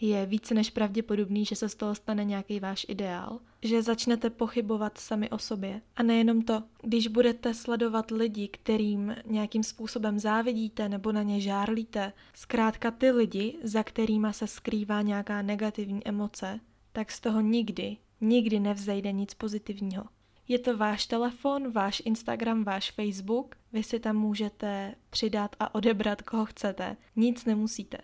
je 0.00 0.26
více 0.26 0.54
než 0.54 0.70
pravděpodobný, 0.70 1.44
že 1.44 1.56
se 1.56 1.68
z 1.68 1.74
toho 1.74 1.94
stane 1.94 2.24
nějaký 2.24 2.60
váš 2.60 2.86
ideál, 2.88 3.40
že 3.62 3.82
začnete 3.82 4.30
pochybovat 4.30 4.98
sami 4.98 5.30
o 5.30 5.38
sobě. 5.38 5.80
A 5.96 6.02
nejenom 6.02 6.42
to, 6.42 6.62
když 6.82 7.08
budete 7.08 7.54
sledovat 7.54 8.10
lidi, 8.10 8.48
kterým 8.48 9.16
nějakým 9.24 9.62
způsobem 9.62 10.18
závidíte 10.18 10.88
nebo 10.88 11.12
na 11.12 11.22
ně 11.22 11.40
žárlíte, 11.40 12.12
zkrátka 12.34 12.90
ty 12.90 13.10
lidi, 13.10 13.58
za 13.62 13.82
kterýma 13.82 14.32
se 14.32 14.46
skrývá 14.46 15.02
nějaká 15.02 15.42
negativní 15.42 16.06
emoce, 16.06 16.60
tak 16.92 17.10
z 17.10 17.20
toho 17.20 17.40
nikdy, 17.40 17.96
nikdy 18.20 18.60
nevzejde 18.60 19.12
nic 19.12 19.34
pozitivního. 19.34 20.04
Je 20.48 20.58
to 20.58 20.76
váš 20.76 21.06
telefon, 21.06 21.72
váš 21.72 22.02
Instagram, 22.04 22.64
váš 22.64 22.90
Facebook, 22.90 23.54
vy 23.72 23.82
si 23.82 24.00
tam 24.00 24.16
můžete 24.16 24.94
přidat 25.10 25.56
a 25.60 25.74
odebrat, 25.74 26.22
koho 26.22 26.46
chcete. 26.46 26.96
Nic 27.16 27.44
nemusíte. 27.44 27.98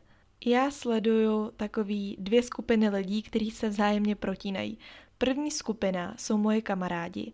Já 0.47 0.71
sleduju 0.71 1.51
takový 1.57 2.17
dvě 2.19 2.43
skupiny 2.43 2.89
lidí, 2.89 3.23
kteří 3.23 3.51
se 3.51 3.69
vzájemně 3.69 4.15
protínají. 4.17 4.79
První 5.19 5.51
skupina 5.51 6.15
jsou 6.19 6.39
moje 6.39 6.63
kamarádi 6.63 7.33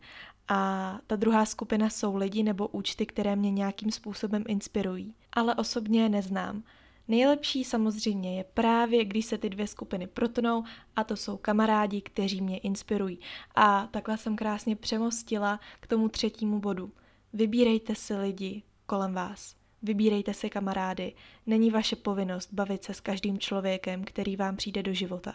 a 0.48 0.98
ta 1.06 1.16
druhá 1.16 1.46
skupina 1.46 1.90
jsou 1.90 2.16
lidi 2.16 2.42
nebo 2.42 2.68
účty, 2.68 3.06
které 3.06 3.36
mě 3.36 3.50
nějakým 3.50 3.90
způsobem 3.90 4.44
inspirují, 4.48 5.14
ale 5.32 5.54
osobně 5.54 6.02
je 6.02 6.08
neznám. 6.08 6.62
Nejlepší 7.08 7.64
samozřejmě 7.64 8.38
je 8.38 8.44
právě, 8.44 9.04
když 9.04 9.26
se 9.26 9.38
ty 9.38 9.50
dvě 9.50 9.66
skupiny 9.66 10.06
protnou 10.06 10.64
a 10.96 11.04
to 11.04 11.16
jsou 11.16 11.36
kamarádi, 11.36 12.00
kteří 12.00 12.40
mě 12.40 12.58
inspirují. 12.58 13.18
A 13.54 13.86
takhle 13.86 14.18
jsem 14.18 14.36
krásně 14.36 14.76
přemostila 14.76 15.60
k 15.80 15.86
tomu 15.86 16.08
třetímu 16.08 16.60
bodu. 16.60 16.92
Vybírejte 17.32 17.94
si 17.94 18.16
lidi 18.16 18.62
kolem 18.86 19.14
vás. 19.14 19.56
Vybírejte 19.82 20.34
si 20.34 20.50
kamarády. 20.50 21.14
Není 21.46 21.70
vaše 21.70 21.96
povinnost 21.96 22.52
bavit 22.52 22.84
se 22.84 22.94
s 22.94 23.00
každým 23.00 23.38
člověkem, 23.38 24.04
který 24.04 24.36
vám 24.36 24.56
přijde 24.56 24.82
do 24.82 24.94
života. 24.94 25.34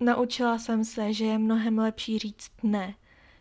Naučila 0.00 0.58
jsem 0.58 0.84
se, 0.84 1.12
že 1.12 1.24
je 1.24 1.38
mnohem 1.38 1.78
lepší 1.78 2.18
říct 2.18 2.50
ne, 2.62 2.94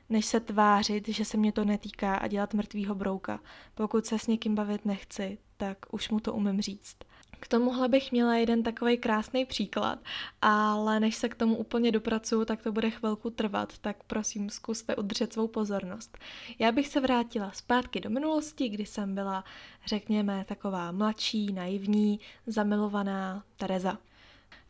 než 0.10 0.26
se 0.26 0.40
tvářit, 0.40 1.08
že 1.08 1.26
se 1.26 1.38
mě 1.38 1.52
to 1.52 1.66
netýká 1.66 2.16
a 2.16 2.28
dělat 2.28 2.54
mrtvýho 2.54 2.96
brouka. 2.96 3.40
Pokud 3.76 4.06
se 4.06 4.20
s 4.20 4.28
někým 4.28 4.56
bavit 4.56 4.86
nechci, 4.86 5.38
tak 5.58 5.78
už 5.92 6.10
mu 6.10 6.20
to 6.20 6.34
umím 6.34 6.62
říct. 6.62 6.98
K 7.42 7.48
tomuhle 7.48 7.88
bych 7.88 8.12
měla 8.12 8.36
jeden 8.36 8.64
takový 8.64 8.98
krásný 8.98 9.46
příklad, 9.46 10.00
ale 10.42 11.00
než 11.00 11.16
se 11.16 11.30
k 11.30 11.36
tomu 11.36 11.56
úplně 11.56 11.92
dopracuju, 11.92 12.46
tak 12.46 12.62
to 12.62 12.72
bude 12.72 12.90
chvilku 12.90 13.30
trvat, 13.30 13.78
tak 13.78 14.04
prosím 14.04 14.50
zkuste 14.50 14.96
udržet 14.96 15.34
svou 15.34 15.48
pozornost. 15.48 16.18
Já 16.60 16.72
bych 16.72 16.88
se 16.88 17.00
vrátila 17.00 17.52
zpátky 17.52 18.00
do 18.00 18.10
minulosti, 18.10 18.70
kdy 18.70 18.86
jsem 18.86 19.16
byla, 19.16 19.44
řekněme, 19.86 20.46
taková 20.48 20.92
mladší, 20.92 21.54
naivní, 21.54 22.20
zamilovaná 22.48 23.44
Tereza. 23.58 23.98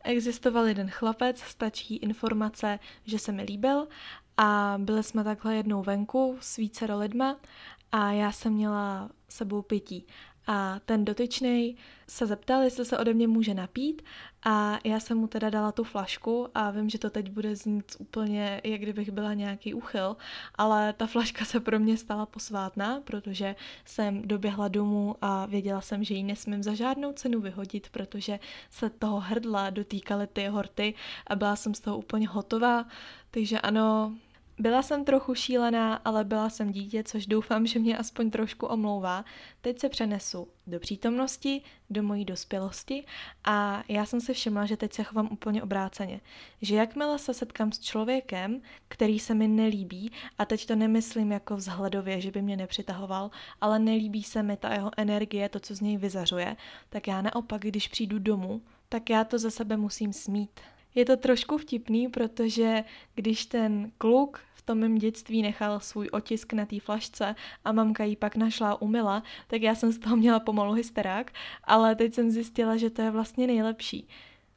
Existoval 0.04 0.66
jeden 0.66 0.90
chlapec, 0.90 1.40
stačí 1.40 1.96
informace, 1.96 2.80
že 3.06 3.20
se 3.20 3.32
mi 3.32 3.44
líbil 3.44 3.88
a 4.38 4.75
byli 4.78 5.04
jsme 5.04 5.24
takhle 5.24 5.56
jednou 5.56 5.84
venku 5.84 6.38
s 6.42 6.58
více 6.58 6.94
lidma 6.94 7.38
a 7.92 8.12
já 8.12 8.32
jsem 8.32 8.54
měla 8.54 9.10
sebou 9.30 9.62
pití. 9.62 10.06
A 10.53 10.79
ten 10.86 11.05
dotyčný 11.05 11.75
se 12.08 12.25
zeptal, 12.25 12.62
jestli 12.62 12.86
se 12.86 12.98
ode 12.98 13.13
mě 13.13 13.27
může 13.27 13.53
napít. 13.53 14.01
A 14.46 14.79
já 14.84 15.00
jsem 15.00 15.17
mu 15.17 15.27
teda 15.27 15.50
dala 15.50 15.72
tu 15.72 15.84
flašku 15.84 16.48
a 16.55 16.72
vím, 16.72 16.89
že 16.89 17.00
to 17.00 17.10
teď 17.10 17.29
bude 17.29 17.55
znít 17.55 17.96
úplně, 18.00 18.62
jak 18.63 18.81
kdybych 18.81 19.12
byla 19.12 19.34
nějaký 19.34 19.74
uchyl, 19.74 20.17
ale 20.55 20.93
ta 20.93 21.08
flaška 21.08 21.46
se 21.46 21.60
pro 21.60 21.79
mě 21.79 21.98
stala 21.98 22.25
posvátná, 22.25 23.01
protože 23.03 23.55
jsem 23.86 24.22
doběhla 24.22 24.67
domů 24.67 25.15
a 25.22 25.46
věděla 25.46 25.81
jsem, 25.81 26.03
že 26.03 26.13
ji 26.13 26.24
nesmím 26.24 26.63
za 26.63 26.74
žádnou 26.74 27.13
cenu 27.13 27.41
vyhodit, 27.41 27.89
protože 27.89 28.39
se 28.70 28.89
toho 28.89 29.20
hrdla 29.20 29.70
dotýkaly 29.70 30.27
ty 30.27 30.48
horty 30.48 30.93
a 31.27 31.36
byla 31.36 31.55
jsem 31.55 31.74
z 31.74 31.79
toho 31.79 31.98
úplně 31.98 32.27
hotová, 32.27 32.86
takže 33.31 33.60
ano, 33.60 34.15
Byla 34.60 34.81
jsem 34.81 35.05
trochu 35.05 35.36
šílená, 35.36 35.96
ale 35.96 36.24
byla 36.24 36.50
jsem 36.50 36.72
dítě, 36.72 37.03
což 37.03 37.27
doufám, 37.27 37.67
že 37.67 37.79
mě 37.79 37.98
aspoň 37.98 38.31
trošku 38.31 38.65
omlouvá. 38.65 39.25
Teď 39.62 39.79
se 39.79 39.89
přenesu 39.89 40.48
do 40.67 40.79
přítomnosti, 40.79 41.62
do 41.89 42.03
mojí 42.03 42.25
dospělosti 42.25 43.05
a 43.43 43.84
já 43.88 44.05
jsem 44.05 44.22
si 44.22 44.34
všimla, 44.34 44.65
že 44.65 44.77
teď 44.77 44.93
se 44.93 45.03
chovám 45.03 45.29
úplně 45.31 45.63
obráceně. 45.63 46.22
Že 46.62 46.75
jakmile 46.75 47.20
se 47.20 47.34
setkám 47.34 47.72
s 47.72 47.79
člověkem, 47.79 48.62
který 48.88 49.20
se 49.20 49.34
mi 49.34 49.48
nelíbí, 49.48 50.12
a 50.38 50.46
teď 50.46 50.65
to 50.65 50.75
nemyslím 50.75 51.31
jako 51.31 51.55
vzhledově, 51.55 52.22
že 52.22 52.31
by 52.31 52.41
mě 52.41 52.58
nepřitahoval, 52.58 53.31
ale 53.62 53.79
nelíbí 53.79 54.24
se 54.24 54.43
mi 54.43 54.58
ta 54.58 54.74
jeho 54.74 54.91
energie, 54.98 55.50
to, 55.50 55.60
co 55.60 55.75
z 55.75 55.81
něj 55.81 55.98
vyzařuje, 55.98 56.58
tak 56.89 57.08
já 57.08 57.22
naopak, 57.22 57.62
když 57.62 57.88
přijdu 57.88 58.20
domů, 58.20 58.62
tak 58.89 59.10
já 59.10 59.24
to 59.24 59.39
ze 59.39 59.51
sebe 59.51 59.77
musím 59.77 60.13
smít. 60.13 60.60
Je 60.95 61.05
to 61.05 61.17
trošku 61.17 61.57
vtipný, 61.57 62.07
protože 62.07 62.83
když 63.15 63.45
ten 63.45 63.91
kluk 63.98 64.39
v 64.53 64.62
tom 64.62 64.77
mém 64.77 64.95
dětství 64.98 65.41
nechal 65.41 65.79
svůj 65.79 66.10
otisk 66.12 66.53
na 66.53 66.65
té 66.65 66.79
flašce 66.79 67.36
a 67.65 67.71
mamka 67.71 68.03
ji 68.03 68.15
pak 68.15 68.36
našla 68.36 68.81
umila, 68.81 69.24
tak 69.48 69.62
já 69.62 69.75
jsem 69.75 69.91
z 69.91 70.00
toho 70.00 70.15
měla 70.15 70.39
pomalu 70.39 70.74
hysterák, 70.74 71.31
ale 71.63 71.95
teď 71.95 72.13
jsem 72.13 72.31
zjistila, 72.31 72.77
že 72.77 72.89
to 72.89 73.01
je 73.01 73.12
vlastně 73.12 73.48
nejlepší 73.48 74.07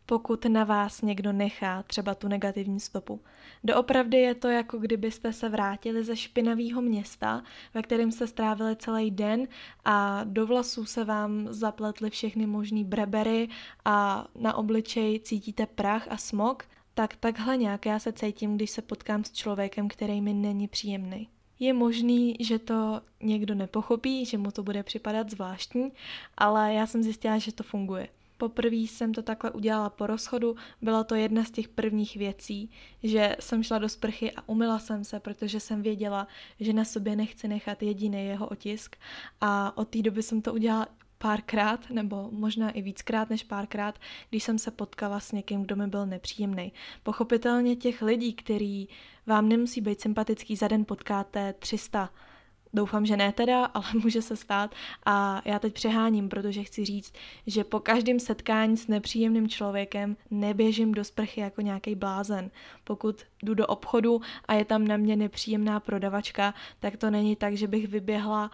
pokud 0.06 0.44
na 0.44 0.64
vás 0.64 1.02
někdo 1.02 1.32
nechá 1.32 1.82
třeba 1.82 2.14
tu 2.14 2.28
negativní 2.28 2.80
stopu. 2.80 3.20
Doopravdy 3.64 4.16
je 4.16 4.34
to 4.34 4.49
jako 4.49 4.78
kdybyste 4.78 5.32
se 5.32 5.49
vrátili 5.49 6.04
ze 6.04 6.16
špinavého 6.16 6.82
města, 6.82 7.42
ve 7.75 7.82
kterém 7.82 8.12
jste 8.12 8.26
strávili 8.26 8.76
celý 8.76 9.11
den 9.11 9.49
a 9.84 10.25
do 10.25 10.46
vlasů 10.46 10.84
se 10.84 11.04
vám 11.04 11.46
zapletly 11.50 12.11
všechny 12.11 12.46
možný 12.46 12.84
brebery 12.84 13.49
a 13.84 14.26
na 14.34 14.54
obličej 14.54 15.20
cítíte 15.20 15.66
prach 15.66 16.06
a 16.11 16.16
smog, 16.16 16.62
tak 16.94 17.16
takhle 17.16 17.56
nějak 17.56 17.87
já 17.87 17.99
se 17.99 18.12
cítím, 18.12 18.56
když 18.56 18.70
se 18.70 18.82
potkám 18.82 19.25
s 19.25 19.32
člověkem, 19.32 19.88
který 19.88 20.20
mi 20.20 20.34
není 20.34 20.68
příjemný. 20.68 21.28
Je 21.58 21.73
možný, 21.73 22.37
že 22.40 22.58
to 22.58 23.00
někdo 23.23 23.54
nepochopí, 23.54 24.25
že 24.25 24.38
mu 24.38 24.50
to 24.50 24.62
bude 24.62 24.82
připadat 24.82 25.30
zvláštní, 25.30 25.92
ale 26.37 26.75
já 26.75 26.87
jsem 26.87 27.02
zjistila, 27.02 27.38
že 27.38 27.52
to 27.52 27.62
funguje. 27.62 28.08
Poprvé 28.36 28.76
jsem 28.76 29.14
to 29.14 29.22
takhle 29.22 29.50
udělala 29.50 29.90
po 29.90 30.06
rozchodu, 30.06 30.56
byla 30.82 31.04
to 31.04 31.14
jedna 31.14 31.44
z 31.44 31.50
těch 31.50 31.68
prvních 31.68 32.16
věcí, 32.16 32.70
že 33.02 33.36
jsem 33.40 33.62
šla 33.62 33.78
do 33.78 33.88
sprchy 33.88 34.32
a 34.32 34.48
umila 34.48 34.78
jsem 34.78 35.04
se, 35.04 35.20
protože 35.20 35.60
jsem 35.60 35.82
věděla, 35.82 36.28
že 36.60 36.72
na 36.72 36.84
sobě 36.84 37.16
nechci 37.16 37.48
nechat 37.48 37.82
jediný 37.82 38.26
jeho 38.26 38.48
otisk. 38.48 38.96
A 39.40 39.76
od 39.76 39.88
té 39.88 40.02
doby 40.02 40.22
jsem 40.22 40.42
to 40.42 40.54
udělala 40.54 40.86
párkrát, 41.18 41.90
nebo 41.90 42.28
možná 42.32 42.70
i 42.70 42.82
víckrát 42.82 43.30
než 43.30 43.42
párkrát, 43.42 43.98
když 44.30 44.44
jsem 44.44 44.58
se 44.58 44.70
potkala 44.70 45.20
s 45.20 45.32
někým, 45.32 45.62
kdo 45.62 45.76
mi 45.76 45.86
byl 45.86 46.06
nepříjemný. 46.06 46.72
Pochopitelně 47.02 47.76
těch 47.76 48.02
lidí, 48.02 48.32
který 48.32 48.88
vám 49.26 49.48
nemusí 49.48 49.80
být 49.80 50.00
sympatický, 50.00 50.56
za 50.56 50.68
den 50.68 50.84
potkáte 50.84 51.52
300 51.52 52.10
Doufám, 52.75 53.07
že 53.07 53.16
ne 53.16 53.33
teda, 53.33 53.64
ale 53.75 53.85
může 54.02 54.23
se 54.23 54.37
stát. 54.37 54.75
A 55.07 55.43
já 55.45 55.59
teď 55.59 55.75
přeháním, 55.75 56.28
protože 56.28 56.62
chci 56.62 56.85
říct, 56.85 57.14
že 57.47 57.64
po 57.64 57.81
každém 57.81 58.21
setkání 58.21 58.76
s 58.76 58.88
nepříjemným 58.88 59.49
člověkem 59.49 60.16
neběžím 60.31 60.93
do 60.93 61.04
sprchy 61.04 61.40
jako 61.40 61.61
nějaký 61.61 61.95
blázen. 61.95 62.50
Pokud 62.85 63.23
jdu 63.43 63.54
do 63.54 63.66
obchodu 63.66 64.21
a 64.49 64.54
je 64.54 64.64
tam 64.64 64.87
na 64.87 64.97
mě 64.97 65.16
nepříjemná 65.16 65.81
prodavačka, 65.81 66.54
tak 66.81 66.97
to 66.97 67.11
není 67.11 67.37
tak, 67.37 67.57
že 67.57 67.66
bych 67.66 67.88
vyběhla 67.88 68.50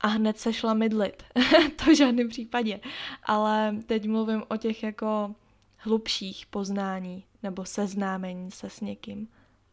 a 0.00 0.06
hned 0.06 0.38
se 0.38 0.52
šla 0.52 0.74
mydlit. 0.74 1.22
to 1.76 1.84
v 1.84 1.96
žádném 1.96 2.28
případě. 2.28 2.80
Ale 3.22 3.76
teď 3.86 4.08
mluvím 4.08 4.42
o 4.48 4.56
těch 4.56 4.82
jako 4.82 5.34
hlubších 5.76 6.46
poznání 6.46 7.24
nebo 7.42 7.64
seznámení 7.64 8.50
se 8.50 8.70
s 8.70 8.80
někým. 8.80 9.28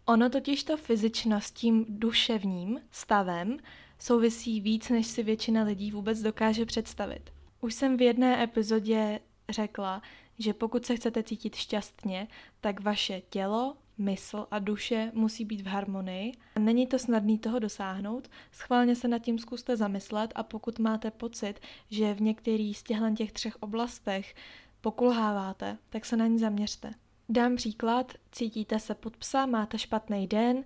Ono 0.05 0.29
totiž 0.29 0.63
to 0.63 0.77
fyzično 0.77 1.41
s 1.41 1.51
tím 1.51 1.85
duševním 1.89 2.79
stavem 2.91 3.57
souvisí 4.01 4.61
víc, 4.61 4.89
než 4.89 5.07
si 5.07 5.23
většina 5.23 5.63
lidí 5.63 5.91
vůbec 5.91 6.21
dokáže 6.21 6.65
představit. 6.65 7.31
Už 7.61 7.73
jsem 7.73 7.97
v 7.97 8.01
jedné 8.01 8.43
epizodě 8.43 9.19
řekla, 9.49 10.01
že 10.39 10.53
pokud 10.53 10.85
se 10.85 10.95
chcete 10.95 11.23
cítit 11.23 11.55
šťastně, 11.55 12.27
tak 12.61 12.79
vaše 12.79 13.21
tělo, 13.29 13.75
mysl 13.97 14.47
a 14.51 14.59
duše 14.59 15.11
musí 15.13 15.45
být 15.45 15.61
v 15.61 15.67
harmonii. 15.67 16.31
Není 16.59 16.87
to 16.87 16.99
snadný 16.99 17.39
toho 17.39 17.59
dosáhnout, 17.59 18.29
schválně 18.51 18.95
se 18.95 19.07
nad 19.07 19.19
tím 19.19 19.39
zkuste 19.39 19.77
zamyslet 19.77 20.31
a 20.35 20.43
pokud 20.43 20.79
máte 20.79 21.11
pocit, 21.11 21.53
že 21.89 22.13
v 22.13 22.21
některých 22.21 22.77
z 22.77 22.83
těchto 22.83 23.15
těch 23.15 23.31
třech 23.31 23.55
oblastech 23.55 24.35
pokulháváte, 24.81 25.77
tak 25.89 26.05
se 26.05 26.17
na 26.17 26.27
ní 26.27 26.39
zaměřte. 26.39 26.91
Dám 27.29 27.55
příklad, 27.55 28.13
cítíte 28.31 28.79
se 28.79 28.95
pod 28.95 29.17
psa, 29.17 29.45
máte 29.45 29.77
špatný 29.77 30.27
den, 30.27 30.63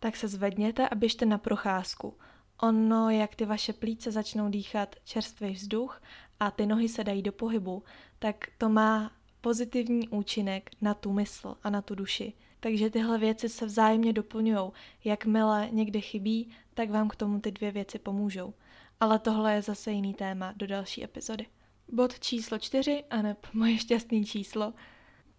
tak 0.00 0.16
se 0.16 0.28
zvedněte 0.28 0.88
a 0.88 0.94
běžte 0.94 1.26
na 1.26 1.38
procházku. 1.38 2.14
Ono, 2.62 3.10
jak 3.10 3.34
ty 3.34 3.46
vaše 3.46 3.72
plíce 3.72 4.12
začnou 4.12 4.48
dýchat 4.48 4.96
čerstvý 5.04 5.52
vzduch 5.52 6.02
a 6.40 6.50
ty 6.50 6.66
nohy 6.66 6.88
se 6.88 7.04
dají 7.04 7.22
do 7.22 7.32
pohybu, 7.32 7.82
tak 8.18 8.46
to 8.58 8.68
má 8.68 9.12
pozitivní 9.40 10.08
účinek 10.08 10.70
na 10.80 10.94
tu 10.94 11.12
mysl 11.12 11.56
a 11.62 11.70
na 11.70 11.82
tu 11.82 11.94
duši. 11.94 12.32
Takže 12.60 12.90
tyhle 12.90 13.18
věci 13.18 13.48
se 13.48 13.66
vzájemně 13.66 14.12
doplňují. 14.12 14.70
Jakmile 15.04 15.68
někde 15.70 16.00
chybí, 16.00 16.50
tak 16.74 16.90
vám 16.90 17.08
k 17.08 17.16
tomu 17.16 17.40
ty 17.40 17.50
dvě 17.50 17.70
věci 17.70 17.98
pomůžou. 17.98 18.54
Ale 19.00 19.18
tohle 19.18 19.54
je 19.54 19.62
zase 19.62 19.92
jiný 19.92 20.14
téma 20.14 20.52
do 20.56 20.66
další 20.66 21.04
epizody. 21.04 21.46
Bod 21.88 22.20
číslo 22.20 22.58
čtyři, 22.58 23.04
aneb 23.10 23.46
moje 23.52 23.78
šťastný 23.78 24.24
číslo. 24.24 24.74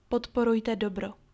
Podporujte 0.09 0.75
dobro 0.75 1.24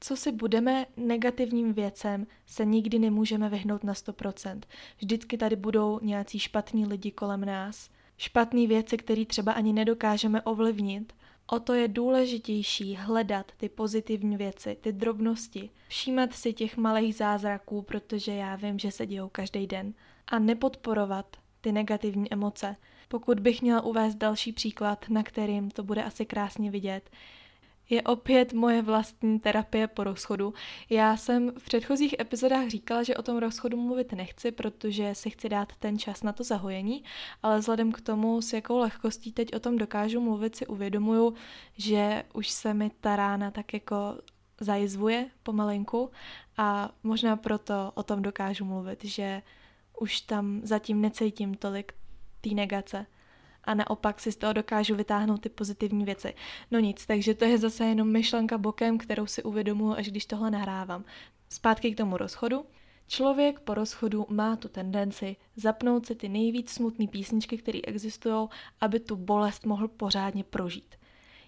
co 0.00 0.16
si 0.16 0.32
budeme, 0.32 0.86
negativním 0.96 1.72
věcem 1.72 2.26
se 2.46 2.64
nikdy 2.64 2.98
nemůžeme 2.98 3.48
vyhnout 3.48 3.84
na 3.84 3.92
100%. 3.92 4.60
Vždycky 4.98 5.38
tady 5.38 5.56
budou 5.56 5.98
nějací 6.02 6.38
špatní 6.38 6.86
lidi 6.86 7.10
kolem 7.10 7.44
nás. 7.44 7.90
Špatné 8.16 8.66
věci, 8.66 8.96
které 8.96 9.24
třeba 9.24 9.52
ani 9.52 9.72
nedokážeme 9.72 10.42
ovlivnit. 10.42 11.12
O 11.46 11.60
to 11.60 11.74
je 11.74 11.88
důležitější 11.88 12.94
hledat 12.94 13.52
ty 13.56 13.68
pozitivní 13.68 14.36
věci, 14.36 14.76
ty 14.80 14.92
drobnosti, 14.92 15.70
všímat 15.88 16.32
si 16.32 16.52
těch 16.52 16.76
malých 16.76 17.14
zázraků, 17.14 17.82
protože 17.82 18.34
já 18.34 18.56
vím, 18.56 18.78
že 18.78 18.90
se 18.90 19.06
dějou 19.06 19.28
každý 19.28 19.66
den. 19.66 19.94
A 20.26 20.38
nepodporovat 20.38 21.36
ty 21.60 21.72
negativní 21.72 22.32
emoce. 22.32 22.76
Pokud 23.08 23.40
bych 23.40 23.62
měla 23.62 23.80
uvést 23.80 24.14
další 24.14 24.52
příklad, 24.52 25.06
na 25.08 25.22
kterým 25.22 25.70
to 25.70 25.82
bude 25.82 26.04
asi 26.04 26.26
krásně 26.26 26.70
vidět, 26.70 27.10
je 27.90 28.02
opět 28.02 28.52
moje 28.52 28.82
vlastní 28.82 29.40
terapie 29.40 29.88
po 29.88 30.04
rozchodu. 30.04 30.54
Já 30.90 31.16
jsem 31.16 31.52
v 31.58 31.64
předchozích 31.64 32.14
epizodách 32.20 32.68
říkala, 32.68 33.02
že 33.02 33.16
o 33.16 33.22
tom 33.22 33.38
rozchodu 33.38 33.76
mluvit 33.76 34.12
nechci, 34.12 34.52
protože 34.52 35.14
si 35.14 35.30
chci 35.30 35.48
dát 35.48 35.72
ten 35.78 35.98
čas 35.98 36.22
na 36.22 36.32
to 36.32 36.44
zahojení, 36.44 37.04
ale 37.42 37.58
vzhledem 37.58 37.92
k 37.92 38.00
tomu, 38.00 38.42
s 38.42 38.52
jakou 38.52 38.78
lehkostí 38.78 39.32
teď 39.32 39.54
o 39.54 39.60
tom 39.60 39.78
dokážu 39.78 40.20
mluvit, 40.20 40.56
si 40.56 40.66
uvědomuju, 40.66 41.34
že 41.76 42.24
už 42.34 42.48
se 42.48 42.74
mi 42.74 42.90
ta 43.00 43.16
rána 43.16 43.50
tak 43.50 43.74
jako 43.74 43.96
zajizvuje 44.60 45.26
pomalinku 45.42 46.10
a 46.56 46.90
možná 47.02 47.36
proto 47.36 47.92
o 47.94 48.02
tom 48.02 48.22
dokážu 48.22 48.64
mluvit, 48.64 49.04
že 49.04 49.42
už 50.00 50.20
tam 50.20 50.60
zatím 50.62 51.00
necítím 51.00 51.54
tolik 51.54 51.92
té 52.40 52.50
negace 52.50 53.06
a 53.68 53.74
naopak 53.74 54.20
si 54.20 54.32
z 54.32 54.36
toho 54.36 54.52
dokážu 54.52 54.94
vytáhnout 54.94 55.40
ty 55.40 55.48
pozitivní 55.48 56.04
věci. 56.04 56.34
No 56.70 56.78
nic, 56.78 57.06
takže 57.06 57.34
to 57.34 57.44
je 57.44 57.58
zase 57.58 57.84
jenom 57.84 58.12
myšlenka 58.12 58.58
bokem, 58.58 58.98
kterou 58.98 59.26
si 59.26 59.42
uvědomuji, 59.42 59.92
až 59.92 60.08
když 60.08 60.26
tohle 60.26 60.50
nahrávám. 60.50 61.04
Zpátky 61.48 61.94
k 61.94 61.96
tomu 61.96 62.16
rozchodu. 62.16 62.64
Člověk 63.08 63.60
po 63.60 63.74
rozchodu 63.74 64.26
má 64.28 64.56
tu 64.56 64.68
tendenci 64.68 65.36
zapnout 65.56 66.06
si 66.06 66.14
ty 66.14 66.28
nejvíc 66.28 66.70
smutné 66.70 67.06
písničky, 67.06 67.58
které 67.58 67.78
existují, 67.84 68.48
aby 68.80 69.00
tu 69.00 69.16
bolest 69.16 69.66
mohl 69.66 69.88
pořádně 69.88 70.44
prožít. 70.44 70.94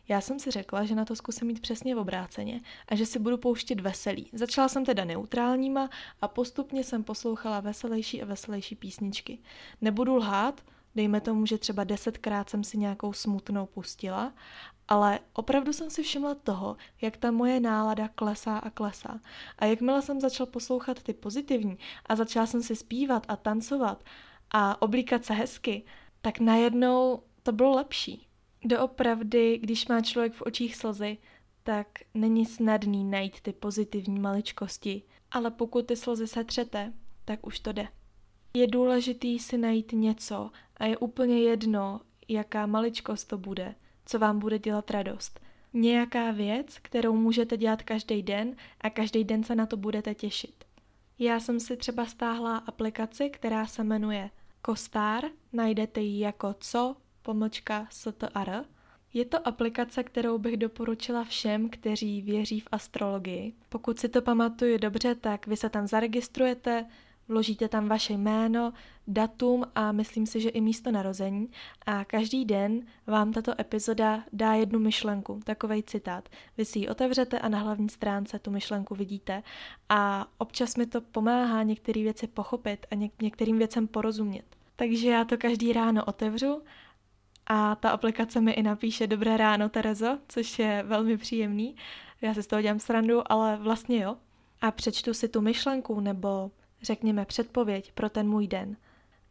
Já 0.09 0.21
jsem 0.21 0.39
si 0.39 0.50
řekla, 0.50 0.85
že 0.85 0.95
na 0.95 1.05
to 1.05 1.17
zkusím 1.17 1.47
mít 1.47 1.61
přesně 1.61 1.95
v 1.95 1.99
obráceně 1.99 2.61
a 2.89 2.95
že 2.95 3.07
si 3.07 3.19
budu 3.19 3.39
pouštět 3.39 3.81
veselý. 3.81 4.31
Začala 4.33 4.69
jsem 4.69 4.85
teda 4.85 5.05
neutrálníma 5.05 5.91
a 6.21 6.29
postupně 6.29 6.85
jsem 6.85 7.05
poslouchala 7.05 7.61
veselější 7.61 8.23
a 8.23 8.27
veselější 8.27 8.75
písničky. 8.75 9.39
Nebudu 9.81 10.17
lhát, 10.17 10.61
Dejme 10.95 11.21
tomu, 11.21 11.47
že 11.47 11.59
třeba 11.59 11.85
desetkrát 11.85 12.51
jsem 12.51 12.65
si 12.65 12.79
nějakou 12.79 13.13
smutnou 13.13 13.67
pustila, 13.67 14.33
ale 14.89 15.21
opravdu 15.33 15.73
jsem 15.73 15.91
si 15.91 16.03
všimla 16.03 16.35
toho, 16.35 16.77
jak 17.01 17.17
ta 17.17 17.31
moje 17.31 17.61
nálada 17.61 18.09
klesá 18.09 18.59
a 18.59 18.71
klesá. 18.71 19.21
A 19.59 19.65
jakmile 19.65 20.03
jsem 20.03 20.21
začal 20.21 20.47
poslouchat 20.47 21.03
ty 21.03 21.13
pozitivní 21.13 21.79
a 22.07 22.17
začala 22.17 22.47
jsem 22.47 22.63
si 22.63 22.77
zpívat 22.77 23.27
a 23.29 23.37
tancovat 23.37 24.05
a 24.51 24.83
oblíkat 24.83 25.25
se 25.25 25.35
hezky, 25.35 25.85
tak 26.21 26.41
najednou 26.41 27.23
to 27.43 27.53
bylo 27.53 27.75
lepší. 27.75 28.27
Doopravdy, 28.65 29.59
když 29.59 29.89
má 29.89 30.01
člověk 30.01 30.33
v 30.35 30.43
očích 30.43 30.77
slzy, 30.77 31.19
tak 31.63 31.87
není 32.15 32.47
snadný 32.47 33.05
najít 33.05 33.41
ty 33.41 33.53
pozitivní 33.53 34.21
maličkosti, 34.21 35.03
ale 35.31 35.51
pokud 35.51 35.87
ty 35.87 35.97
slzy 35.97 36.27
setřete, 36.27 36.93
tak 37.25 37.47
už 37.47 37.61
to 37.61 37.73
jde. 37.73 37.89
Je 38.54 38.66
důležitý 38.66 39.38
si 39.38 39.59
najít 39.59 39.92
něco 39.92 40.50
a 40.76 40.87
je 40.87 40.97
úplně 40.97 41.40
jedno, 41.40 42.00
jaká 42.28 42.66
maličkost 42.66 43.28
to 43.28 43.38
bude, 43.38 43.75
co 44.07 44.19
vám 44.19 44.38
bude 44.38 44.59
dělat 44.59 44.90
radost. 44.90 45.40
Nějaká 45.73 46.30
věc, 46.30 46.78
kterou 46.78 47.16
můžete 47.16 47.57
dělat 47.57 47.83
každý 47.83 48.23
den 48.23 48.57
a 48.80 48.90
každý 48.90 49.25
den 49.25 49.45
se 49.45 49.54
na 49.54 49.66
to 49.66 49.76
budete 49.76 50.14
těšit. 50.14 50.64
Já 51.19 51.40
jsem 51.40 51.61
si 51.61 51.76
třeba 51.76 52.07
stáhla 52.07 52.57
aplikaci, 52.57 53.30
která 53.30 53.66
se 53.66 53.85
jmenuje 53.85 54.30
Kostar, 54.62 55.25
najdete 55.52 56.00
ji 56.00 56.21
jako 56.21 56.54
co, 56.61 56.97
pomlčka 57.23 57.87
str. 57.90 58.64
Je 59.14 59.25
to 59.25 59.49
aplikace, 59.49 60.02
kterou 60.04 60.38
bych 60.38 60.57
doporučila 60.57 61.25
všem, 61.25 61.69
kteří 61.69 62.23
věří 62.23 62.61
v 62.61 62.69
astrologii. 62.73 63.54
Pokud 63.69 63.99
si 63.99 64.09
to 64.09 64.23
pamatuju 64.23 64.78
dobře, 64.78 65.14
tak 65.14 65.47
vy 65.47 65.57
se 65.57 65.71
tam 65.71 65.87
zaregistrujete, 65.87 66.87
vložíte 67.31 67.69
tam 67.69 67.89
vaše 67.89 68.13
jméno, 68.13 68.73
datum 69.07 69.65
a 69.75 69.93
myslím 69.93 70.27
si, 70.27 70.41
že 70.41 70.49
i 70.49 70.61
místo 70.61 70.91
narození 70.91 71.51
a 71.87 72.05
každý 72.05 72.45
den 72.45 72.81
vám 73.07 73.33
tato 73.33 73.61
epizoda 73.61 74.25
dá 74.33 74.55
jednu 74.55 74.79
myšlenku, 74.79 75.41
takový 75.45 75.83
citát. 75.83 76.29
Vy 76.57 76.65
si 76.65 76.79
ji 76.79 76.89
otevřete 76.89 77.39
a 77.39 77.49
na 77.49 77.59
hlavní 77.59 77.89
stránce 77.89 78.39
tu 78.39 78.51
myšlenku 78.51 78.95
vidíte 78.95 79.43
a 79.89 80.27
občas 80.39 80.77
mi 80.77 80.87
to 80.87 81.01
pomáhá 81.01 81.63
některé 81.63 82.03
věci 82.03 82.27
pochopit 82.27 82.87
a 82.91 82.95
něk- 82.95 83.23
některým 83.23 83.59
věcem 83.59 83.89
porozumět. 83.89 84.45
Takže 84.77 85.11
já 85.11 85.25
to 85.25 85.39
každý 85.39 85.73
ráno 85.73 86.05
otevřu 86.05 86.63
a 87.47 87.75
ta 87.75 87.91
aplikace 87.91 88.41
mi 88.41 88.53
i 88.53 88.63
napíše 88.63 89.07
Dobré 89.07 89.37
ráno, 89.37 89.69
Terezo, 89.69 90.19
což 90.29 90.59
je 90.59 90.85
velmi 90.87 91.17
příjemný. 91.17 91.77
Já 92.23 92.35
si 92.35 92.43
z 92.43 92.47
toho 92.47 92.63
dělám 92.63 92.79
srandu, 92.79 93.33
ale 93.33 93.57
vlastně 93.57 94.03
jo. 94.03 94.17
A 94.61 94.71
přečtu 94.71 95.15
si 95.15 95.29
tu 95.29 95.41
myšlenku 95.41 96.01
nebo 96.01 96.51
řekněme 96.83 97.25
předpověď 97.25 97.93
pro 97.93 98.11
ten 98.11 98.29
můj 98.29 98.47
den. 98.47 98.77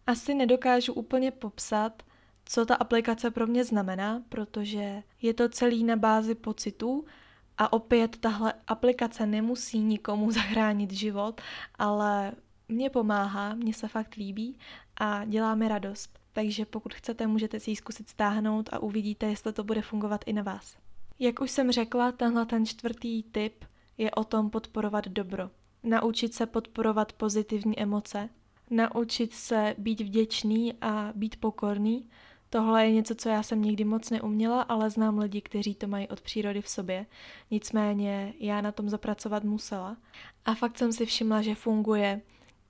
Asi 0.07 0.33
nedokážu 0.33 0.93
úplně 0.93 1.31
popsat, 1.31 2.03
co 2.45 2.65
ta 2.65 2.75
aplikace 2.75 3.31
pro 3.31 3.47
mě 3.47 3.63
znamená, 3.63 4.23
protože 4.29 5.03
je 5.21 5.33
to 5.33 5.49
celý 5.49 5.83
na 5.83 5.95
bázi 5.95 6.35
pocitů 6.35 7.05
a 7.57 7.73
opět 7.73 8.17
tahle 8.17 8.53
aplikace 8.67 9.25
nemusí 9.25 9.79
nikomu 9.79 10.31
zachránit 10.39 10.91
život, 10.91 11.41
ale 11.75 12.31
mě 12.67 12.89
pomáhá, 12.89 13.55
mně 13.55 13.73
se 13.73 13.87
fakt 13.87 14.15
líbí 14.15 14.57
a 14.97 15.25
dělá 15.25 15.55
mi 15.55 15.67
radost. 15.67 16.19
Takže 16.33 16.65
pokud 16.65 16.93
chcete, 16.93 17.27
můžete 17.27 17.59
si 17.59 17.71
ji 17.71 17.75
zkusit 17.75 18.09
stáhnout 18.09 18.69
a 18.71 18.79
uvidíte, 18.79 19.25
jestli 19.25 19.53
to 19.53 19.63
bude 19.63 19.81
fungovat 19.81 20.21
i 20.25 20.33
na 20.33 20.43
vás. 20.43 20.77
Jak 21.19 21.41
už 21.41 21.51
jsem 21.51 21.71
řekla, 21.71 22.11
tenhle 22.11 22.45
ten 22.45 22.65
čtvrtý 22.65 23.23
tip 23.23 23.65
je 23.97 24.11
o 24.11 24.23
tom 24.23 24.49
podporovat 24.49 25.07
dobro. 25.07 25.49
Naučit 25.83 26.33
se 26.33 26.45
podporovat 26.45 27.13
pozitivní 27.13 27.79
emoce, 27.79 28.29
naučit 28.69 29.33
se 29.33 29.75
být 29.77 30.01
vděčný 30.01 30.73
a 30.81 31.11
být 31.15 31.35
pokorný. 31.35 32.09
Tohle 32.49 32.85
je 32.85 32.91
něco, 32.91 33.15
co 33.15 33.29
já 33.29 33.43
jsem 33.43 33.61
nikdy 33.61 33.83
moc 33.83 34.09
neuměla, 34.09 34.61
ale 34.61 34.89
znám 34.89 35.19
lidi, 35.19 35.41
kteří 35.41 35.75
to 35.75 35.87
mají 35.87 36.07
od 36.07 36.21
přírody 36.21 36.61
v 36.61 36.69
sobě. 36.69 37.05
Nicméně 37.51 38.33
já 38.39 38.61
na 38.61 38.71
tom 38.71 38.89
zapracovat 38.89 39.43
musela. 39.43 39.97
A 40.45 40.55
fakt 40.55 40.77
jsem 40.77 40.93
si 40.93 41.05
všimla, 41.05 41.41
že 41.41 41.55
funguje, 41.55 42.21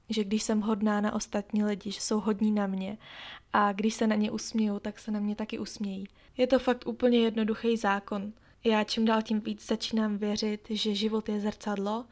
že 0.09 0.23
když 0.23 0.43
jsem 0.43 0.61
hodná 0.61 1.01
na 1.01 1.13
ostatní 1.13 1.63
lidi, 1.63 1.91
že 1.91 2.01
jsou 2.01 2.19
hodní 2.19 2.51
na 2.51 2.67
mě 2.67 2.97
a 3.53 3.73
když 3.73 3.93
se 3.93 4.07
na 4.07 4.15
ně 4.15 4.31
usměju, 4.31 4.79
tak 4.79 4.99
se 4.99 5.11
na 5.11 5.19
mě 5.19 5.35
taky 5.35 5.59
usmějí. 5.59 6.07
Je 6.37 6.47
to 6.47 6.59
fakt 6.59 6.87
úplně 6.87 7.19
jednoduchý 7.19 7.77
zákon. 7.77 8.33
Já 8.63 8.83
čím 8.83 9.05
dál 9.05 9.21
tím 9.21 9.39
víc 9.39 9.67
začínám 9.67 10.17
věřit, 10.17 10.67
že 10.69 10.95
život 10.95 11.29
je 11.29 11.39
zrcadlo 11.39 12.05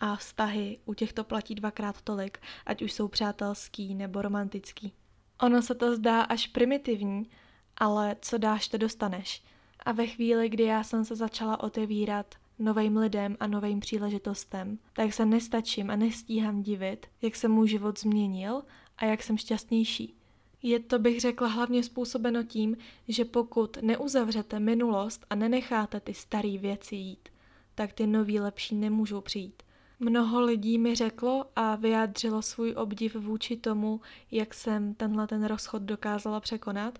a 0.00 0.16
vztahy 0.16 0.78
u 0.84 0.94
těchto 0.94 1.24
platí 1.24 1.54
dvakrát 1.54 2.02
tolik, 2.02 2.38
ať 2.66 2.82
už 2.82 2.92
jsou 2.92 3.08
přátelský 3.08 3.94
nebo 3.94 4.22
romantický. 4.22 4.92
Ono 5.40 5.62
se 5.62 5.74
to 5.74 5.96
zdá 5.96 6.22
až 6.22 6.46
primitivní, 6.46 7.30
ale 7.76 8.16
co 8.20 8.38
dáš, 8.38 8.68
to 8.68 8.78
dostaneš. 8.78 9.42
A 9.78 9.92
ve 9.92 10.06
chvíli, 10.06 10.48
kdy 10.48 10.64
já 10.64 10.82
jsem 10.82 11.04
se 11.04 11.16
začala 11.16 11.62
otevírat 11.62 12.34
novým 12.58 12.96
lidem 12.96 13.36
a 13.40 13.46
novým 13.46 13.80
příležitostem, 13.80 14.78
tak 14.92 15.12
se 15.12 15.26
nestačím 15.26 15.90
a 15.90 15.96
nestíhám 15.96 16.62
divit, 16.62 17.06
jak 17.22 17.36
se 17.36 17.48
můj 17.48 17.68
život 17.68 18.00
změnil 18.00 18.62
a 18.96 19.04
jak 19.04 19.22
jsem 19.22 19.38
šťastnější. 19.38 20.14
Je 20.62 20.80
to, 20.80 20.98
bych 20.98 21.20
řekla, 21.20 21.48
hlavně 21.48 21.82
způsobeno 21.82 22.42
tím, 22.42 22.76
že 23.08 23.24
pokud 23.24 23.76
neuzavřete 23.82 24.60
minulost 24.60 25.26
a 25.30 25.34
nenecháte 25.34 26.00
ty 26.00 26.14
staré 26.14 26.58
věci 26.58 26.96
jít, 26.96 27.28
tak 27.74 27.92
ty 27.92 28.06
nový 28.06 28.40
lepší 28.40 28.74
nemůžou 28.74 29.20
přijít. 29.20 29.62
Mnoho 30.04 30.40
lidí 30.40 30.78
mi 30.78 30.94
řeklo 30.94 31.44
a 31.56 31.76
vyjádřilo 31.76 32.42
svůj 32.42 32.74
obdiv 32.76 33.14
vůči 33.14 33.56
tomu, 33.56 34.00
jak 34.30 34.54
jsem 34.54 34.94
tenhle 34.94 35.26
ten 35.26 35.44
rozchod 35.44 35.82
dokázala 35.82 36.40
překonat. 36.40 36.98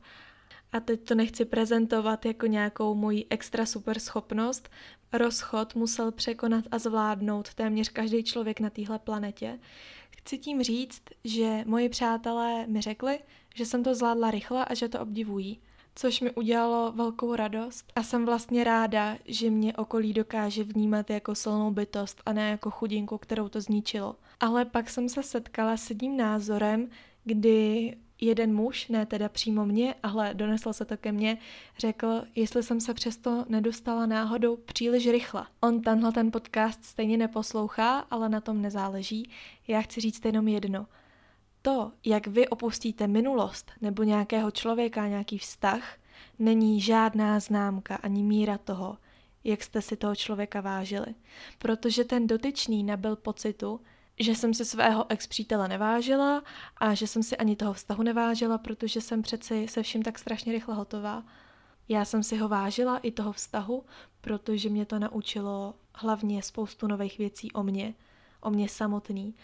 A 0.73 0.81
teď 0.81 1.05
to 1.05 1.15
nechci 1.15 1.45
prezentovat 1.45 2.27
jako 2.27 2.47
nějakou 2.47 2.95
moji 2.95 3.27
extra 3.31 3.67
super 3.67 3.99
schopnost. 3.99 4.69
Rozchod 5.13 5.75
musel 5.75 6.13
překonat 6.13 6.65
a 6.71 6.79
zvládnout 6.79 7.55
téměř 7.55 7.89
každý 7.89 8.25
člověk 8.25 8.61
na 8.61 8.71
téhle 8.71 8.99
planetě. 8.99 9.59
Chci 10.19 10.39
tím 10.39 10.63
říct, 10.63 11.03
že 11.25 11.65
moji 11.67 11.89
přátelé 11.89 12.67
mi 12.67 12.81
řekli, 12.81 13.19
že 13.55 13.67
jsem 13.67 13.83
to 13.83 13.95
zvládla 13.95 14.31
rychle 14.31 14.65
a 14.65 14.75
že 14.75 14.89
to 14.89 15.01
obdivují 15.01 15.61
což 15.95 16.21
mi 16.21 16.31
udělalo 16.31 16.93
velkou 16.93 17.35
radost. 17.35 17.93
A 17.97 18.03
jsem 18.03 18.27
vlastně 18.27 18.65
ráda, 18.65 19.17
že 19.25 19.51
mě 19.51 19.73
okolí 19.73 20.13
dokáže 20.13 20.65
vnímat 20.65 21.11
jako 21.11 21.35
silnou 21.35 21.71
bytost 21.71 22.23
a 22.27 22.33
ne 22.33 22.51
jako 22.51 22.71
chudinku, 22.71 23.19
kterou 23.19 23.49
to 23.49 23.61
zničilo. 23.61 24.17
Ale 24.41 24.65
pak 24.65 24.91
jsem 24.91 25.09
se 25.09 25.23
setkala 25.23 25.77
s 25.77 25.91
jedním 25.91 26.17
názorem, 26.17 26.89
kdy 27.25 27.97
jeden 28.21 28.55
muž, 28.55 28.89
ne 28.89 29.07
teda 29.07 29.29
přímo 29.29 29.67
mě, 29.67 29.95
ale 30.03 30.35
donesl 30.35 30.73
se 30.73 30.85
to 30.85 30.97
ke 30.97 31.13
mně, 31.13 31.39
řekl, 31.79 32.23
jestli 32.35 32.63
jsem 32.63 32.81
se 32.81 32.95
přesto 32.95 33.45
nedostala 33.49 34.07
náhodou 34.07 34.57
příliš 34.57 35.09
rychle. 35.09 35.47
On 35.61 35.81
tenhle 35.83 36.13
ten 36.13 36.31
podcast 36.31 36.85
stejně 36.85 37.17
neposlouchá, 37.17 37.99
ale 37.99 38.29
na 38.29 38.41
tom 38.41 38.63
nezáleží. 38.63 39.31
Já 39.69 39.83
chci 39.83 40.01
říct 40.01 40.25
jenom 40.25 40.49
jedno– 40.49 40.87
to, 41.65 41.93
jak 42.05 42.27
vy 42.27 42.49
opustíte 42.49 43.07
minulost 43.07 43.73
nebo 43.81 44.03
nějakého 44.03 44.51
člověka, 44.51 45.09
nějaký 45.09 45.39
vztah, 45.39 45.97
není 46.39 46.81
žádná 46.81 47.41
známka 47.41 47.97
ani 47.97 48.23
míra 48.23 48.59
toho, 48.59 48.99
jak 49.45 49.63
jste 49.63 49.83
si 49.83 49.97
toho 49.97 50.17
člověka 50.17 50.61
vážili. 50.61 51.15
Protože 51.59 52.05
ten 52.05 52.27
dotyčný 52.27 52.85
nabil 52.85 53.17
pocitu, 53.17 53.81
že 54.21 54.35
jsem 54.35 54.55
si 54.55 54.65
svého 54.65 55.11
ex-přítele 55.11 55.69
nevážila 55.69 56.43
a 56.77 56.95
že 56.95 57.07
jsem 57.07 57.23
si 57.23 57.37
ani 57.37 57.57
toho 57.57 57.73
vztahu 57.73 58.03
nevážila, 58.03 58.59
protože 58.59 59.01
jsem 59.01 59.23
přeci 59.23 59.69
se 59.69 59.83
vším 59.83 60.03
tak 60.03 60.19
strašně 60.19 60.53
rychle 60.53 60.75
hotová. 60.75 61.25
Já 61.89 62.05
jsem 62.05 62.23
si 62.23 62.37
ho 62.37 62.49
vážila 62.49 62.99
i 62.99 63.11
toho 63.11 63.33
vztahu, 63.33 63.85
protože 64.21 64.69
mě 64.69 64.87
to 64.87 64.99
naučilo 64.99 65.75
hlavně 65.95 66.43
spoustu 66.43 66.87
nových 66.87 67.19
věcí 67.19 67.53
o 67.53 67.63
mě, 67.63 67.95
o 68.41 68.51
mě 68.51 68.69
samotný. 68.69 69.35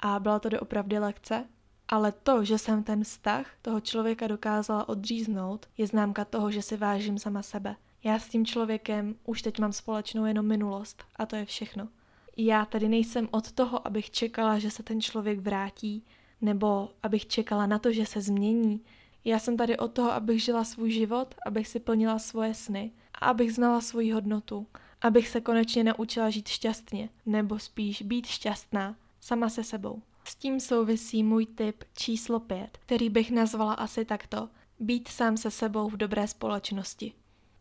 A 0.00 0.18
byla 0.18 0.38
to 0.38 0.48
doopravdy 0.48 0.98
lekce, 0.98 1.46
ale 1.90 2.12
to, 2.12 2.44
že 2.44 2.58
jsem 2.58 2.82
ten 2.82 3.04
vztah 3.04 3.46
toho 3.62 3.80
člověka 3.80 4.26
dokázala 4.26 4.88
odříznout, 4.88 5.66
je 5.78 5.86
známka 5.86 6.24
toho, 6.24 6.50
že 6.50 6.62
si 6.62 6.76
vážím 6.76 7.18
sama 7.18 7.42
sebe. 7.42 7.76
Já 8.04 8.18
s 8.18 8.28
tím 8.28 8.46
člověkem 8.46 9.14
už 9.24 9.42
teď 9.42 9.58
mám 9.58 9.72
společnou 9.72 10.24
jenom 10.24 10.46
minulost 10.46 11.04
a 11.16 11.26
to 11.26 11.36
je 11.36 11.44
všechno. 11.44 11.88
Já 12.36 12.64
tady 12.64 12.88
nejsem 12.88 13.28
od 13.30 13.52
toho, 13.52 13.86
abych 13.86 14.10
čekala, 14.10 14.58
že 14.58 14.70
se 14.70 14.82
ten 14.82 15.00
člověk 15.00 15.38
vrátí, 15.38 16.04
nebo 16.40 16.88
abych 17.02 17.26
čekala 17.26 17.66
na 17.66 17.78
to, 17.78 17.92
že 17.92 18.06
se 18.06 18.20
změní. 18.20 18.80
Já 19.24 19.38
jsem 19.38 19.56
tady 19.56 19.76
od 19.76 19.92
toho, 19.92 20.12
abych 20.12 20.42
žila 20.42 20.64
svůj 20.64 20.90
život, 20.90 21.34
abych 21.46 21.68
si 21.68 21.80
plnila 21.80 22.18
svoje 22.18 22.54
sny 22.54 22.90
a 23.14 23.26
abych 23.26 23.54
znala 23.54 23.80
svoji 23.80 24.12
hodnotu, 24.12 24.66
abych 25.00 25.28
se 25.28 25.40
konečně 25.40 25.84
naučila 25.84 26.30
žít 26.30 26.48
šťastně, 26.48 27.08
nebo 27.26 27.58
spíš 27.58 28.02
být 28.02 28.26
šťastná 28.26 28.96
sama 29.20 29.48
se 29.48 29.64
sebou. 29.64 30.02
S 30.30 30.36
tím 30.36 30.60
souvisí 30.60 31.22
můj 31.22 31.46
tip 31.46 31.84
číslo 31.96 32.40
5, 32.40 32.78
který 32.78 33.10
bych 33.10 33.30
nazvala 33.30 33.74
asi 33.74 34.04
takto. 34.04 34.48
Být 34.80 35.08
sám 35.08 35.36
se 35.36 35.50
sebou 35.50 35.88
v 35.88 35.96
dobré 35.96 36.28
společnosti. 36.28 37.12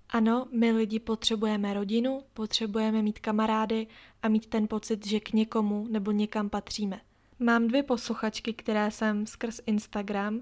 Ano, 0.10 0.47
my 0.51 0.71
lidi 0.71 0.99
potřebujeme 0.99 1.73
rodinu, 1.73 2.23
potřebujeme 2.34 3.01
mít 3.01 3.19
kamarády 3.19 3.88
a 4.21 4.27
mít 4.27 4.45
ten 4.45 4.67
pocit, 4.67 5.08
že 5.08 5.19
k 5.19 5.34
někomu 5.34 5.88
nebo 5.89 6.12
někam 6.12 6.49
patříme. 6.49 7.01
Mám 7.39 7.67
dvě 7.67 7.84
posluchačky, 7.84 8.53
které 8.53 8.91
jsem 8.91 9.25
skrz 9.25 9.60
Instagram 9.65 10.41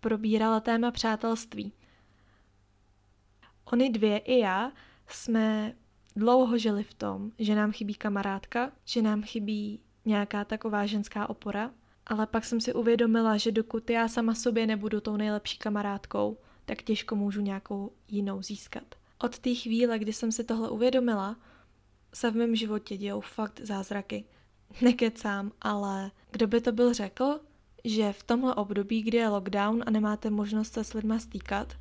probírala 0.00 0.60
téma 0.60 0.90
přátelství. 0.90 1.72
Oni 3.72 3.90
dvě 3.90 4.18
i 4.18 4.38
já 4.38 4.72
jsme 5.06 5.74
dlouho 6.16 6.58
žili 6.58 6.84
v 6.84 6.94
tom, 6.94 7.30
že 7.38 7.54
nám 7.54 7.72
chybí 7.72 7.94
kamarádka, 7.94 8.72
že 8.84 9.02
nám 9.02 9.22
chybí 9.22 9.80
nějaká 10.04 10.44
taková 10.44 10.86
ženská 10.86 11.30
opora, 11.30 11.70
ale 12.06 12.26
pak 12.26 12.44
jsem 12.44 12.60
si 12.60 12.74
uvědomila, 12.74 13.36
že 13.36 13.52
dokud 13.52 13.90
já 13.90 14.08
sama 14.08 14.34
sobě 14.34 14.66
nebudu 14.66 15.00
tou 15.00 15.16
nejlepší 15.16 15.58
kamarádkou, 15.58 16.38
tak 16.64 16.82
těžko 16.82 17.16
můžu 17.16 17.40
nějakou 17.40 17.92
jinou 18.08 18.42
získat. 18.42 18.94
Od 19.18 19.38
té 19.38 19.54
chvíle, 19.54 19.98
kdy 19.98 20.12
jsem 20.12 20.32
si 20.32 20.44
tohle 20.44 20.70
uvědomila, 20.70 21.36
se 22.14 22.30
v 22.30 22.36
mém 22.36 22.56
životě 22.56 22.96
dějou 22.96 23.20
fakt 23.20 23.60
zázraky. 23.60 24.24
Nekecám, 24.80 25.52
ale 25.60 26.10
kdo 26.30 26.46
by 26.46 26.60
to 26.60 26.72
byl 26.72 26.94
řekl, 26.94 27.40
že 27.84 28.12
v 28.12 28.22
tomhle 28.22 28.54
období, 28.54 29.02
kdy 29.02 29.16
je 29.16 29.28
lockdown 29.28 29.82
a 29.86 29.90
nemáte 29.90 30.30
možnost 30.30 30.72
se 30.72 30.84
s 30.84 30.92
lidma 30.92 31.18
stýkat, 31.18 31.76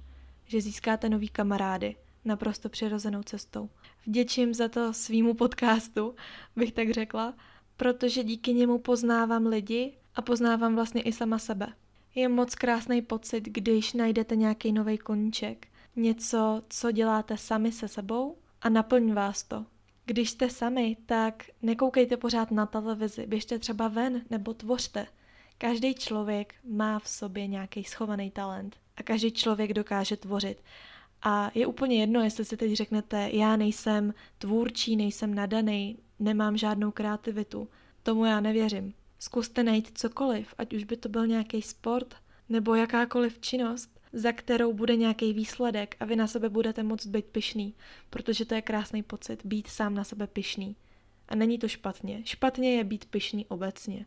že 0.45 0.61
získáte 0.61 1.09
nový 1.09 1.29
kamarády 1.29 1.95
naprosto 2.25 2.69
přirozenou 2.69 3.23
cestou. 3.23 3.69
Vděčím 4.05 4.53
za 4.53 4.67
to 4.67 4.93
svýmu 4.93 5.33
podcastu, 5.33 6.15
bych 6.55 6.71
tak 6.71 6.91
řekla, 6.91 7.33
protože 7.81 8.23
díky 8.23 8.53
němu 8.53 8.77
poznávám 8.77 9.45
lidi 9.45 9.93
a 10.15 10.21
poznávám 10.21 10.75
vlastně 10.75 11.01
i 11.01 11.11
sama 11.11 11.39
sebe. 11.39 11.67
Je 12.15 12.29
moc 12.29 12.55
krásný 12.55 13.01
pocit, 13.01 13.43
když 13.45 13.93
najdete 13.93 14.35
nějaký 14.35 14.71
nový 14.71 14.97
koníček, 14.97 15.67
něco, 15.95 16.61
co 16.69 16.91
děláte 16.91 17.37
sami 17.37 17.71
se 17.71 17.87
sebou 17.87 18.37
a 18.61 18.69
naplní 18.69 19.11
vás 19.11 19.43
to. 19.43 19.65
Když 20.05 20.29
jste 20.29 20.49
sami, 20.49 20.97
tak 21.05 21.43
nekoukejte 21.61 22.17
pořád 22.17 22.51
na 22.51 22.65
televizi, 22.65 23.27
běžte 23.27 23.59
třeba 23.59 23.87
ven 23.87 24.21
nebo 24.29 24.53
tvořte. 24.53 25.07
Každý 25.57 25.95
člověk 25.95 26.55
má 26.63 26.99
v 26.99 27.09
sobě 27.09 27.47
nějaký 27.47 27.83
schovaný 27.83 28.31
talent 28.31 28.77
a 28.97 29.03
každý 29.03 29.31
člověk 29.31 29.73
dokáže 29.73 30.17
tvořit. 30.17 30.63
A 31.21 31.51
je 31.55 31.67
úplně 31.67 31.99
jedno, 31.99 32.21
jestli 32.21 32.45
si 32.45 32.57
teď 32.57 32.73
řeknete, 32.73 33.29
já 33.33 33.55
nejsem 33.55 34.13
tvůrčí, 34.37 34.95
nejsem 34.95 35.35
nadaný, 35.35 35.97
nemám 36.21 36.57
žádnou 36.57 36.91
kreativitu. 36.91 37.69
Tomu 38.03 38.25
já 38.25 38.39
nevěřím. 38.39 38.93
Zkuste 39.19 39.63
najít 39.63 39.97
cokoliv, 39.97 40.53
ať 40.57 40.73
už 40.73 40.83
by 40.83 40.97
to 40.97 41.09
byl 41.09 41.27
nějaký 41.27 41.61
sport 41.61 42.15
nebo 42.49 42.75
jakákoliv 42.75 43.39
činnost, 43.39 43.99
za 44.13 44.31
kterou 44.31 44.73
bude 44.73 44.95
nějaký 44.95 45.33
výsledek 45.33 45.95
a 45.99 46.05
vy 46.05 46.15
na 46.15 46.27
sebe 46.27 46.49
budete 46.49 46.83
moct 46.83 47.05
být 47.05 47.25
pyšný, 47.25 47.75
protože 48.09 48.45
to 48.45 48.55
je 48.55 48.61
krásný 48.61 49.03
pocit, 49.03 49.45
být 49.45 49.67
sám 49.67 49.95
na 49.95 50.03
sebe 50.03 50.27
pyšný. 50.27 50.75
A 51.27 51.35
není 51.35 51.59
to 51.59 51.67
špatně. 51.67 52.21
Špatně 52.25 52.75
je 52.75 52.83
být 52.83 53.05
pyšný 53.05 53.45
obecně, 53.45 54.05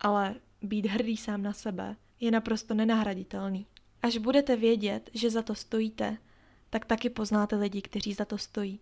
ale 0.00 0.34
být 0.62 0.86
hrdý 0.86 1.16
sám 1.16 1.42
na 1.42 1.52
sebe 1.52 1.96
je 2.20 2.30
naprosto 2.30 2.74
nenahraditelný. 2.74 3.66
Až 4.02 4.18
budete 4.18 4.56
vědět, 4.56 5.10
že 5.14 5.30
za 5.30 5.42
to 5.42 5.54
stojíte, 5.54 6.16
tak 6.70 6.84
taky 6.84 7.10
poznáte 7.10 7.56
lidi, 7.56 7.82
kteří 7.82 8.14
za 8.14 8.24
to 8.24 8.38
stojí. 8.38 8.80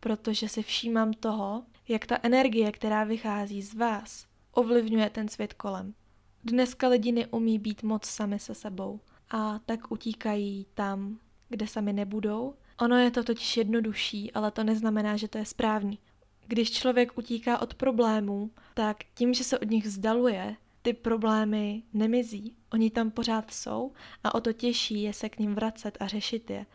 Protože 0.00 0.48
si 0.48 0.62
všímám 0.62 1.12
toho, 1.12 1.64
jak 1.88 2.06
ta 2.06 2.18
energie, 2.22 2.72
která 2.72 3.04
vychází 3.04 3.62
z 3.62 3.74
vás, 3.74 4.26
ovlivňuje 4.52 5.10
ten 5.10 5.28
svět 5.28 5.54
kolem. 5.54 5.94
Dneska 6.44 6.88
lidi 6.88 7.12
neumí 7.12 7.58
být 7.58 7.82
moc 7.82 8.04
sami 8.04 8.38
se 8.38 8.54
sebou 8.54 9.00
a 9.30 9.58
tak 9.58 9.92
utíkají 9.92 10.66
tam, 10.74 11.18
kde 11.48 11.66
sami 11.66 11.92
nebudou. 11.92 12.54
Ono 12.80 12.96
je 12.96 13.10
to 13.10 13.24
totiž 13.24 13.56
jednodušší, 13.56 14.32
ale 14.32 14.50
to 14.50 14.64
neznamená, 14.64 15.16
že 15.16 15.28
to 15.28 15.38
je 15.38 15.44
správný. 15.44 15.98
Když 16.46 16.70
člověk 16.70 17.18
utíká 17.18 17.62
od 17.62 17.74
problémů, 17.74 18.50
tak 18.74 18.96
tím, 19.14 19.34
že 19.34 19.44
se 19.44 19.58
od 19.58 19.70
nich 19.70 19.84
vzdaluje, 19.84 20.56
ty 20.82 20.92
problémy 20.92 21.82
nemizí. 21.92 22.56
Oni 22.72 22.90
tam 22.90 23.10
pořád 23.10 23.50
jsou 23.50 23.92
a 24.24 24.34
o 24.34 24.40
to 24.40 24.52
těžší 24.52 25.02
je 25.02 25.12
se 25.12 25.28
k 25.28 25.38
ním 25.38 25.54
vracet 25.54 25.96
a 26.00 26.06
řešit 26.06 26.50
je. 26.50 26.66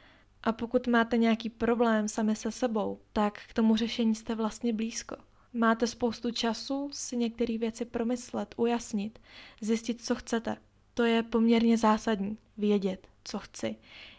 A 0.44 0.52
pokud 0.52 0.88
máte 0.88 1.18
nějaký 1.18 1.50
problém 1.50 2.08
sami 2.08 2.36
se 2.36 2.52
sebou, 2.52 3.00
tak 3.14 3.40
k 3.48 3.54
tomu 3.54 3.76
řešení 3.76 4.16
jste 4.16 4.36
vlastně 4.36 4.74
blízko. 4.74 5.16
Máte 5.54 5.88
spoustu 5.88 6.32
času 6.32 6.90
si 6.94 7.18
některé 7.18 7.58
věci 7.58 7.86
promyslet, 7.86 8.56
ujasnit, 8.58 9.20
zjistit, 9.62 10.06
co 10.06 10.16
chcete. 10.16 10.58
To 10.94 11.04
je 11.04 11.24
poměrně 11.24 11.78
zásadní, 11.78 12.38
vědět, 12.58 13.08
co 13.24 13.40
chci. 13.40 13.76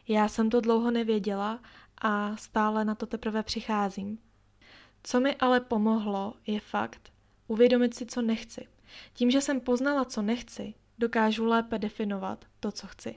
Já 0.08 0.28
jsem 0.28 0.50
to 0.50 0.60
dlouho 0.60 0.90
nevěděla 0.90 1.60
a 1.98 2.36
stále 2.36 2.84
na 2.84 2.94
to 2.94 3.06
teprve 3.06 3.42
přicházím. 3.42 4.18
Co 5.02 5.20
mi 5.20 5.36
ale 5.36 5.60
pomohlo, 5.60 6.34
je 6.46 6.60
fakt 6.60 7.12
uvědomit 7.46 7.94
si, 7.94 8.06
co 8.06 8.22
nechci. 8.22 8.68
Tím, 9.12 9.30
že 9.30 9.40
jsem 9.40 9.60
poznala, 9.60 10.04
co 10.04 10.22
nechci, 10.22 10.74
dokážu 10.98 11.44
lépe 11.44 11.78
definovat 11.78 12.44
to, 12.60 12.72
co 12.72 12.86
chci. 12.86 13.16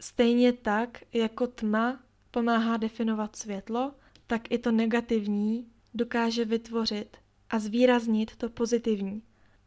Stejně 0.00 0.52
tak, 0.52 0.98
jako 1.12 1.46
tma 1.46 2.00
pomáhá 2.30 2.76
definovat 2.76 3.36
světlo, 3.36 3.92
tak 4.26 4.52
i 4.52 4.58
to 4.58 4.72
negativní 4.72 5.66
dokáže 5.94 6.44
vytvořit 6.44 7.16
a 7.50 7.58
zvýraznit 7.58 8.36
to 8.36 8.48
pozitivní. 8.48 9.22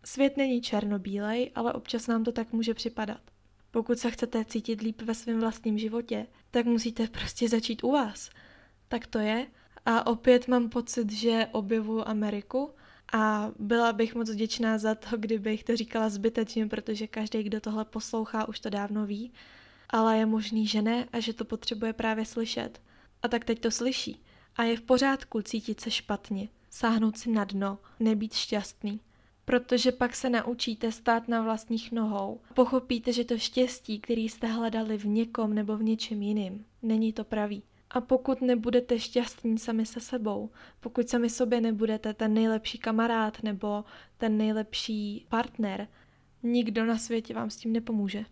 Svět 0.06 0.38
není 0.38 0.62
černobílej, 0.62 1.52
ale 1.56 1.74
občas 1.74 2.08
nám 2.08 2.24
to 2.24 2.32
tak 2.32 2.54
může 2.54 2.74
připadat. 2.74 3.22
Pokud 3.72 4.00
se 4.00 4.12
chcete 4.12 4.46
cítit 4.46 4.82
líp 4.82 5.02
ve 5.02 5.16
svém 5.16 5.40
vlastním 5.40 5.78
životě, 5.78 6.28
tak 6.52 6.66
musíte 6.66 7.08
prostě 7.08 7.50
začít 7.50 7.84
u 7.84 7.92
vás. 7.92 8.30
Tak 8.88 9.08
to 9.08 9.20
je. 9.20 9.48
A 9.86 10.08
opět 10.08 10.48
mám 10.48 10.70
pocit, 10.70 11.12
že 11.12 11.48
objevuju 11.52 12.04
Ameriku 12.06 12.72
a 13.14 13.52
byla 13.60 13.94
bych 13.94 14.16
moc 14.16 14.30
vděčná 14.30 14.78
za 14.78 14.96
to, 14.96 15.18
kdybych 15.18 15.64
to 15.64 15.76
říkala 15.76 16.10
zbytečně, 16.10 16.68
protože 16.68 17.08
každý, 17.08 17.44
kdo 17.44 17.62
tohle 17.62 17.86
poslouchá, 17.86 18.48
už 18.48 18.60
to 18.60 18.70
dávno 18.70 19.06
ví. 19.06 19.32
Ale 19.94 20.18
je 20.18 20.26
možný, 20.26 20.68
že 20.68 20.82
ne 20.82 21.06
a 21.14 21.20
že 21.20 21.34
to 21.34 21.46
potřebuje 21.46 21.94
právě 21.94 22.26
slyšet. 22.26 22.82
A 23.22 23.28
tak 23.28 23.46
teď 23.46 23.60
to 23.60 23.72
slyší. 23.72 24.24
A 24.56 24.64
je 24.64 24.78
v 24.78 24.82
pořádku 24.82 25.42
cítit 25.42 25.80
se 25.80 25.92
špatně, 25.92 26.50
sáhnout 26.70 27.18
si 27.18 27.32
na 27.32 27.44
dno, 27.44 27.80
nebýt 28.00 28.34
šťastný. 28.34 29.00
Protože 29.46 29.92
pak 29.92 30.16
se 30.16 30.30
naučíte 30.30 30.92
stát 30.92 31.28
na 31.28 31.42
vlastních 31.42 31.92
nohou. 31.92 32.42
Pochopíte, 32.54 33.14
že 33.14 33.24
to 33.24 33.38
štěstí, 33.38 34.00
který 34.00 34.30
jste 34.30 34.48
hledali 34.48 34.98
v 34.98 35.06
někom 35.06 35.54
nebo 35.54 35.78
v 35.78 35.84
něčem 35.84 36.22
jiným, 36.22 36.66
není 36.82 37.14
to 37.14 37.24
pravý. 37.24 37.64
A 37.90 38.02
pokud 38.02 38.42
nebudete 38.42 39.00
šťastní 39.00 39.58
sami 39.58 39.86
se 39.86 40.00
sebou, 40.00 40.50
pokud 40.80 41.10
sami 41.10 41.30
sobě 41.30 41.62
nebudete 41.62 42.14
ten 42.14 42.34
nejlepší 42.34 42.78
kamarád 42.78 43.44
nebo 43.44 43.86
ten 44.18 44.38
nejlepší 44.38 45.26
partner, 45.30 45.88
nikdo 46.44 46.86
na 46.86 46.98
světě 46.98 47.34
vám 47.34 47.50
s 47.50 47.58
tím 47.58 47.74
nepomůže. 47.74 48.26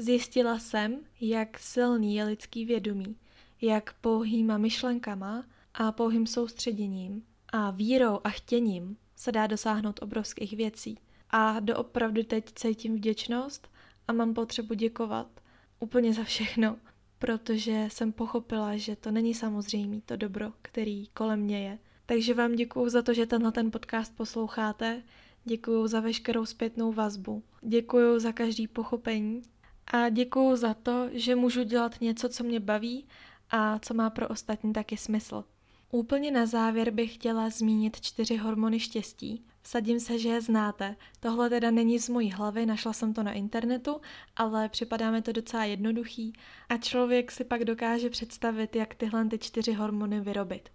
Zjistila 0.00 0.58
jsem, 0.58 1.00
jak 1.20 1.58
silný 1.58 2.14
je 2.14 2.24
lidský 2.24 2.64
vědomí, 2.64 3.16
jak 3.60 3.92
pouhýma 3.92 4.58
myšlenkama 4.58 5.44
a 5.74 5.92
pouhým 5.92 6.26
soustředěním 6.26 7.22
a 7.48 7.70
vírou 7.70 8.20
a 8.24 8.30
chtěním 8.30 8.96
se 9.16 9.32
dá 9.32 9.46
dosáhnout 9.46 10.02
obrovských 10.02 10.52
věcí. 10.56 10.98
A 11.30 11.60
doopravdy 11.60 12.24
teď 12.24 12.44
cítím 12.54 12.96
vděčnost 12.96 13.70
a 14.08 14.12
mám 14.12 14.34
potřebu 14.34 14.74
děkovat 14.74 15.40
úplně 15.80 16.14
za 16.14 16.24
všechno, 16.24 16.76
protože 17.18 17.88
jsem 17.88 18.12
pochopila, 18.12 18.76
že 18.76 18.96
to 18.96 19.10
není 19.10 19.34
samozřejmé 19.34 20.00
to 20.06 20.16
dobro, 20.16 20.52
který 20.62 21.06
kolem 21.06 21.40
mě 21.40 21.64
je. 21.64 21.78
Takže 22.06 22.34
vám 22.34 22.54
děkuju 22.54 22.88
za 22.88 23.02
to, 23.02 23.14
že 23.14 23.26
tenhle 23.26 23.52
ten 23.52 23.70
podcast 23.70 24.16
posloucháte, 24.16 25.02
děkuju 25.44 25.86
za 25.86 26.00
veškerou 26.00 26.46
zpětnou 26.46 26.92
vazbu, 26.92 27.42
děkuju 27.62 28.18
za 28.18 28.32
každý 28.32 28.68
pochopení 28.68 29.42
a 29.90 30.08
děkuju 30.08 30.56
za 30.56 30.74
to, 30.74 31.08
že 31.12 31.36
můžu 31.36 31.62
dělat 31.62 32.00
něco, 32.00 32.28
co 32.28 32.44
mě 32.44 32.60
baví 32.60 33.06
a 33.50 33.78
co 33.78 33.94
má 33.94 34.10
pro 34.10 34.28
ostatní 34.28 34.72
taky 34.72 34.96
smysl. 34.96 35.44
Úplně 35.90 36.30
na 36.30 36.46
závěr 36.46 36.90
bych 36.90 37.14
chtěla 37.14 37.50
zmínit 37.50 38.00
čtyři 38.00 38.36
hormony 38.36 38.80
štěstí. 38.80 39.44
Sadím 39.64 40.00
se, 40.00 40.18
že 40.18 40.28
je 40.28 40.40
znáte. 40.40 40.96
Tohle 41.20 41.50
teda 41.50 41.70
není 41.70 41.98
z 41.98 42.08
mojí 42.08 42.30
hlavy, 42.30 42.66
našla 42.66 42.92
jsem 42.92 43.14
to 43.14 43.22
na 43.22 43.32
internetu, 43.32 44.00
ale 44.36 44.68
připadá 44.68 45.10
mi 45.10 45.22
to 45.22 45.32
docela 45.32 45.64
jednoduchý 45.64 46.32
a 46.68 46.76
člověk 46.76 47.32
si 47.32 47.44
pak 47.44 47.64
dokáže 47.64 48.10
představit, 48.10 48.76
jak 48.76 48.94
tyhle 48.94 49.24
ty 49.24 49.38
čtyři 49.38 49.72
hormony 49.72 50.20
vyrobit. 50.20 50.68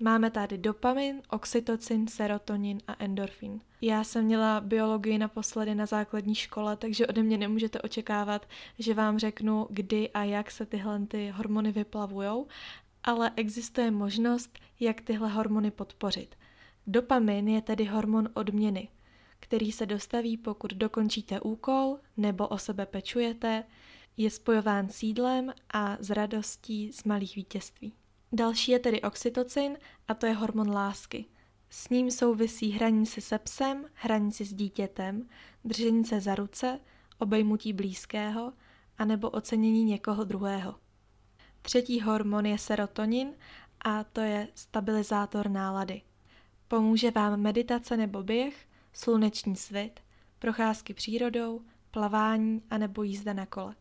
Máme 0.00 0.30
tady 0.30 0.58
dopamin, 0.58 1.22
oxytocin, 1.30 2.08
serotonin 2.08 2.80
a 2.88 2.96
endorfin. 2.98 3.60
Já 3.80 4.04
jsem 4.04 4.24
měla 4.24 4.60
biologii 4.60 5.18
naposledy 5.18 5.74
na 5.74 5.86
základní 5.86 6.34
škole, 6.34 6.76
takže 6.76 7.06
ode 7.06 7.22
mě 7.22 7.38
nemůžete 7.38 7.80
očekávat, 7.80 8.46
že 8.78 8.94
vám 8.94 9.18
řeknu, 9.18 9.66
kdy 9.70 10.10
a 10.10 10.24
jak 10.24 10.50
se 10.50 10.66
tyhle 10.66 11.06
ty 11.06 11.30
hormony 11.30 11.72
vyplavujou, 11.72 12.46
ale 13.04 13.30
existuje 13.36 13.90
možnost, 13.90 14.58
jak 14.80 15.00
tyhle 15.00 15.28
hormony 15.28 15.70
podpořit. 15.70 16.34
Dopamin 16.86 17.48
je 17.48 17.62
tedy 17.62 17.84
hormon 17.84 18.28
odměny, 18.34 18.88
který 19.40 19.72
se 19.72 19.86
dostaví, 19.86 20.36
pokud 20.36 20.74
dokončíte 20.74 21.40
úkol 21.40 21.98
nebo 22.16 22.48
o 22.48 22.58
sebe 22.58 22.86
pečujete, 22.86 23.64
je 24.16 24.30
spojován 24.30 24.88
s 24.88 25.02
jídlem 25.02 25.52
a 25.70 25.96
s 26.00 26.10
radostí 26.10 26.92
z 26.92 27.04
malých 27.04 27.36
vítězství. 27.36 27.92
Další 28.32 28.72
je 28.72 28.78
tedy 28.78 29.02
oxytocin 29.02 29.78
a 30.08 30.14
to 30.14 30.26
je 30.26 30.32
hormon 30.32 30.70
lásky. 30.70 31.24
S 31.70 31.88
ním 31.88 32.10
souvisí 32.10 32.70
hraní 32.70 33.06
se 33.06 33.20
se 33.20 33.38
psem, 33.38 33.84
hraní 33.94 34.32
s 34.32 34.54
dítětem, 34.54 35.28
držení 35.64 36.04
se 36.04 36.20
za 36.20 36.34
ruce, 36.34 36.80
obejmutí 37.18 37.72
blízkého 37.72 38.52
a 38.98 39.04
nebo 39.04 39.30
ocenění 39.30 39.84
někoho 39.84 40.24
druhého. 40.24 40.74
Třetí 41.62 42.00
hormon 42.00 42.46
je 42.46 42.58
serotonin 42.58 43.32
a 43.80 44.04
to 44.04 44.20
je 44.20 44.48
stabilizátor 44.54 45.50
nálady. 45.50 46.02
Pomůže 46.68 47.10
vám 47.10 47.40
meditace 47.40 47.96
nebo 47.96 48.22
běh, 48.22 48.66
sluneční 48.92 49.56
svit, 49.56 50.00
procházky 50.38 50.94
přírodou, 50.94 51.60
plavání 51.90 52.62
a 52.70 52.78
nebo 52.78 53.02
jízda 53.02 53.32
na 53.32 53.46
kole. 53.46 53.74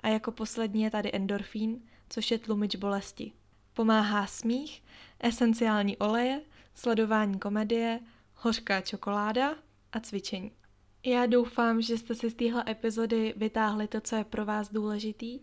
A 0.00 0.08
jako 0.08 0.32
poslední 0.32 0.82
je 0.82 0.90
tady 0.90 1.10
endorfín, 1.12 1.80
což 2.08 2.30
je 2.30 2.38
tlumič 2.38 2.76
bolesti. 2.76 3.32
Pomáhá 3.74 4.26
smích, 4.26 4.82
esenciální 5.20 5.96
oleje, 5.96 6.40
sledování 6.74 7.38
komedie, 7.38 8.00
hořká 8.34 8.80
čokoláda 8.80 9.54
a 9.92 10.00
cvičení. 10.00 10.52
Já 11.06 11.26
doufám, 11.26 11.82
že 11.82 11.98
jste 11.98 12.14
si 12.14 12.30
z 12.30 12.34
téhle 12.34 12.64
epizody 12.68 13.34
vytáhli 13.36 13.88
to, 13.88 14.00
co 14.00 14.16
je 14.16 14.24
pro 14.24 14.44
vás 14.44 14.72
důležitý 14.72 15.40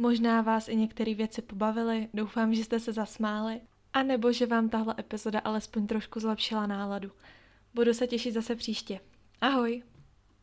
Možná 0.00 0.42
vás 0.42 0.68
i 0.68 0.76
některé 0.76 1.14
věci 1.14 1.42
pobavily, 1.42 2.08
doufám, 2.14 2.54
že 2.54 2.64
jste 2.64 2.80
se 2.80 2.92
zasmáli, 2.92 3.60
a 3.92 4.02
nebo 4.02 4.32
že 4.32 4.46
vám 4.46 4.68
tahle 4.68 4.94
epizoda 4.98 5.38
alespoň 5.38 5.86
trošku 5.86 6.20
zlepšila 6.20 6.66
náladu. 6.66 7.10
Budu 7.74 7.94
se 7.94 8.06
těšit 8.06 8.34
zase 8.34 8.56
příště. 8.56 9.00
Ahoj! 9.40 9.82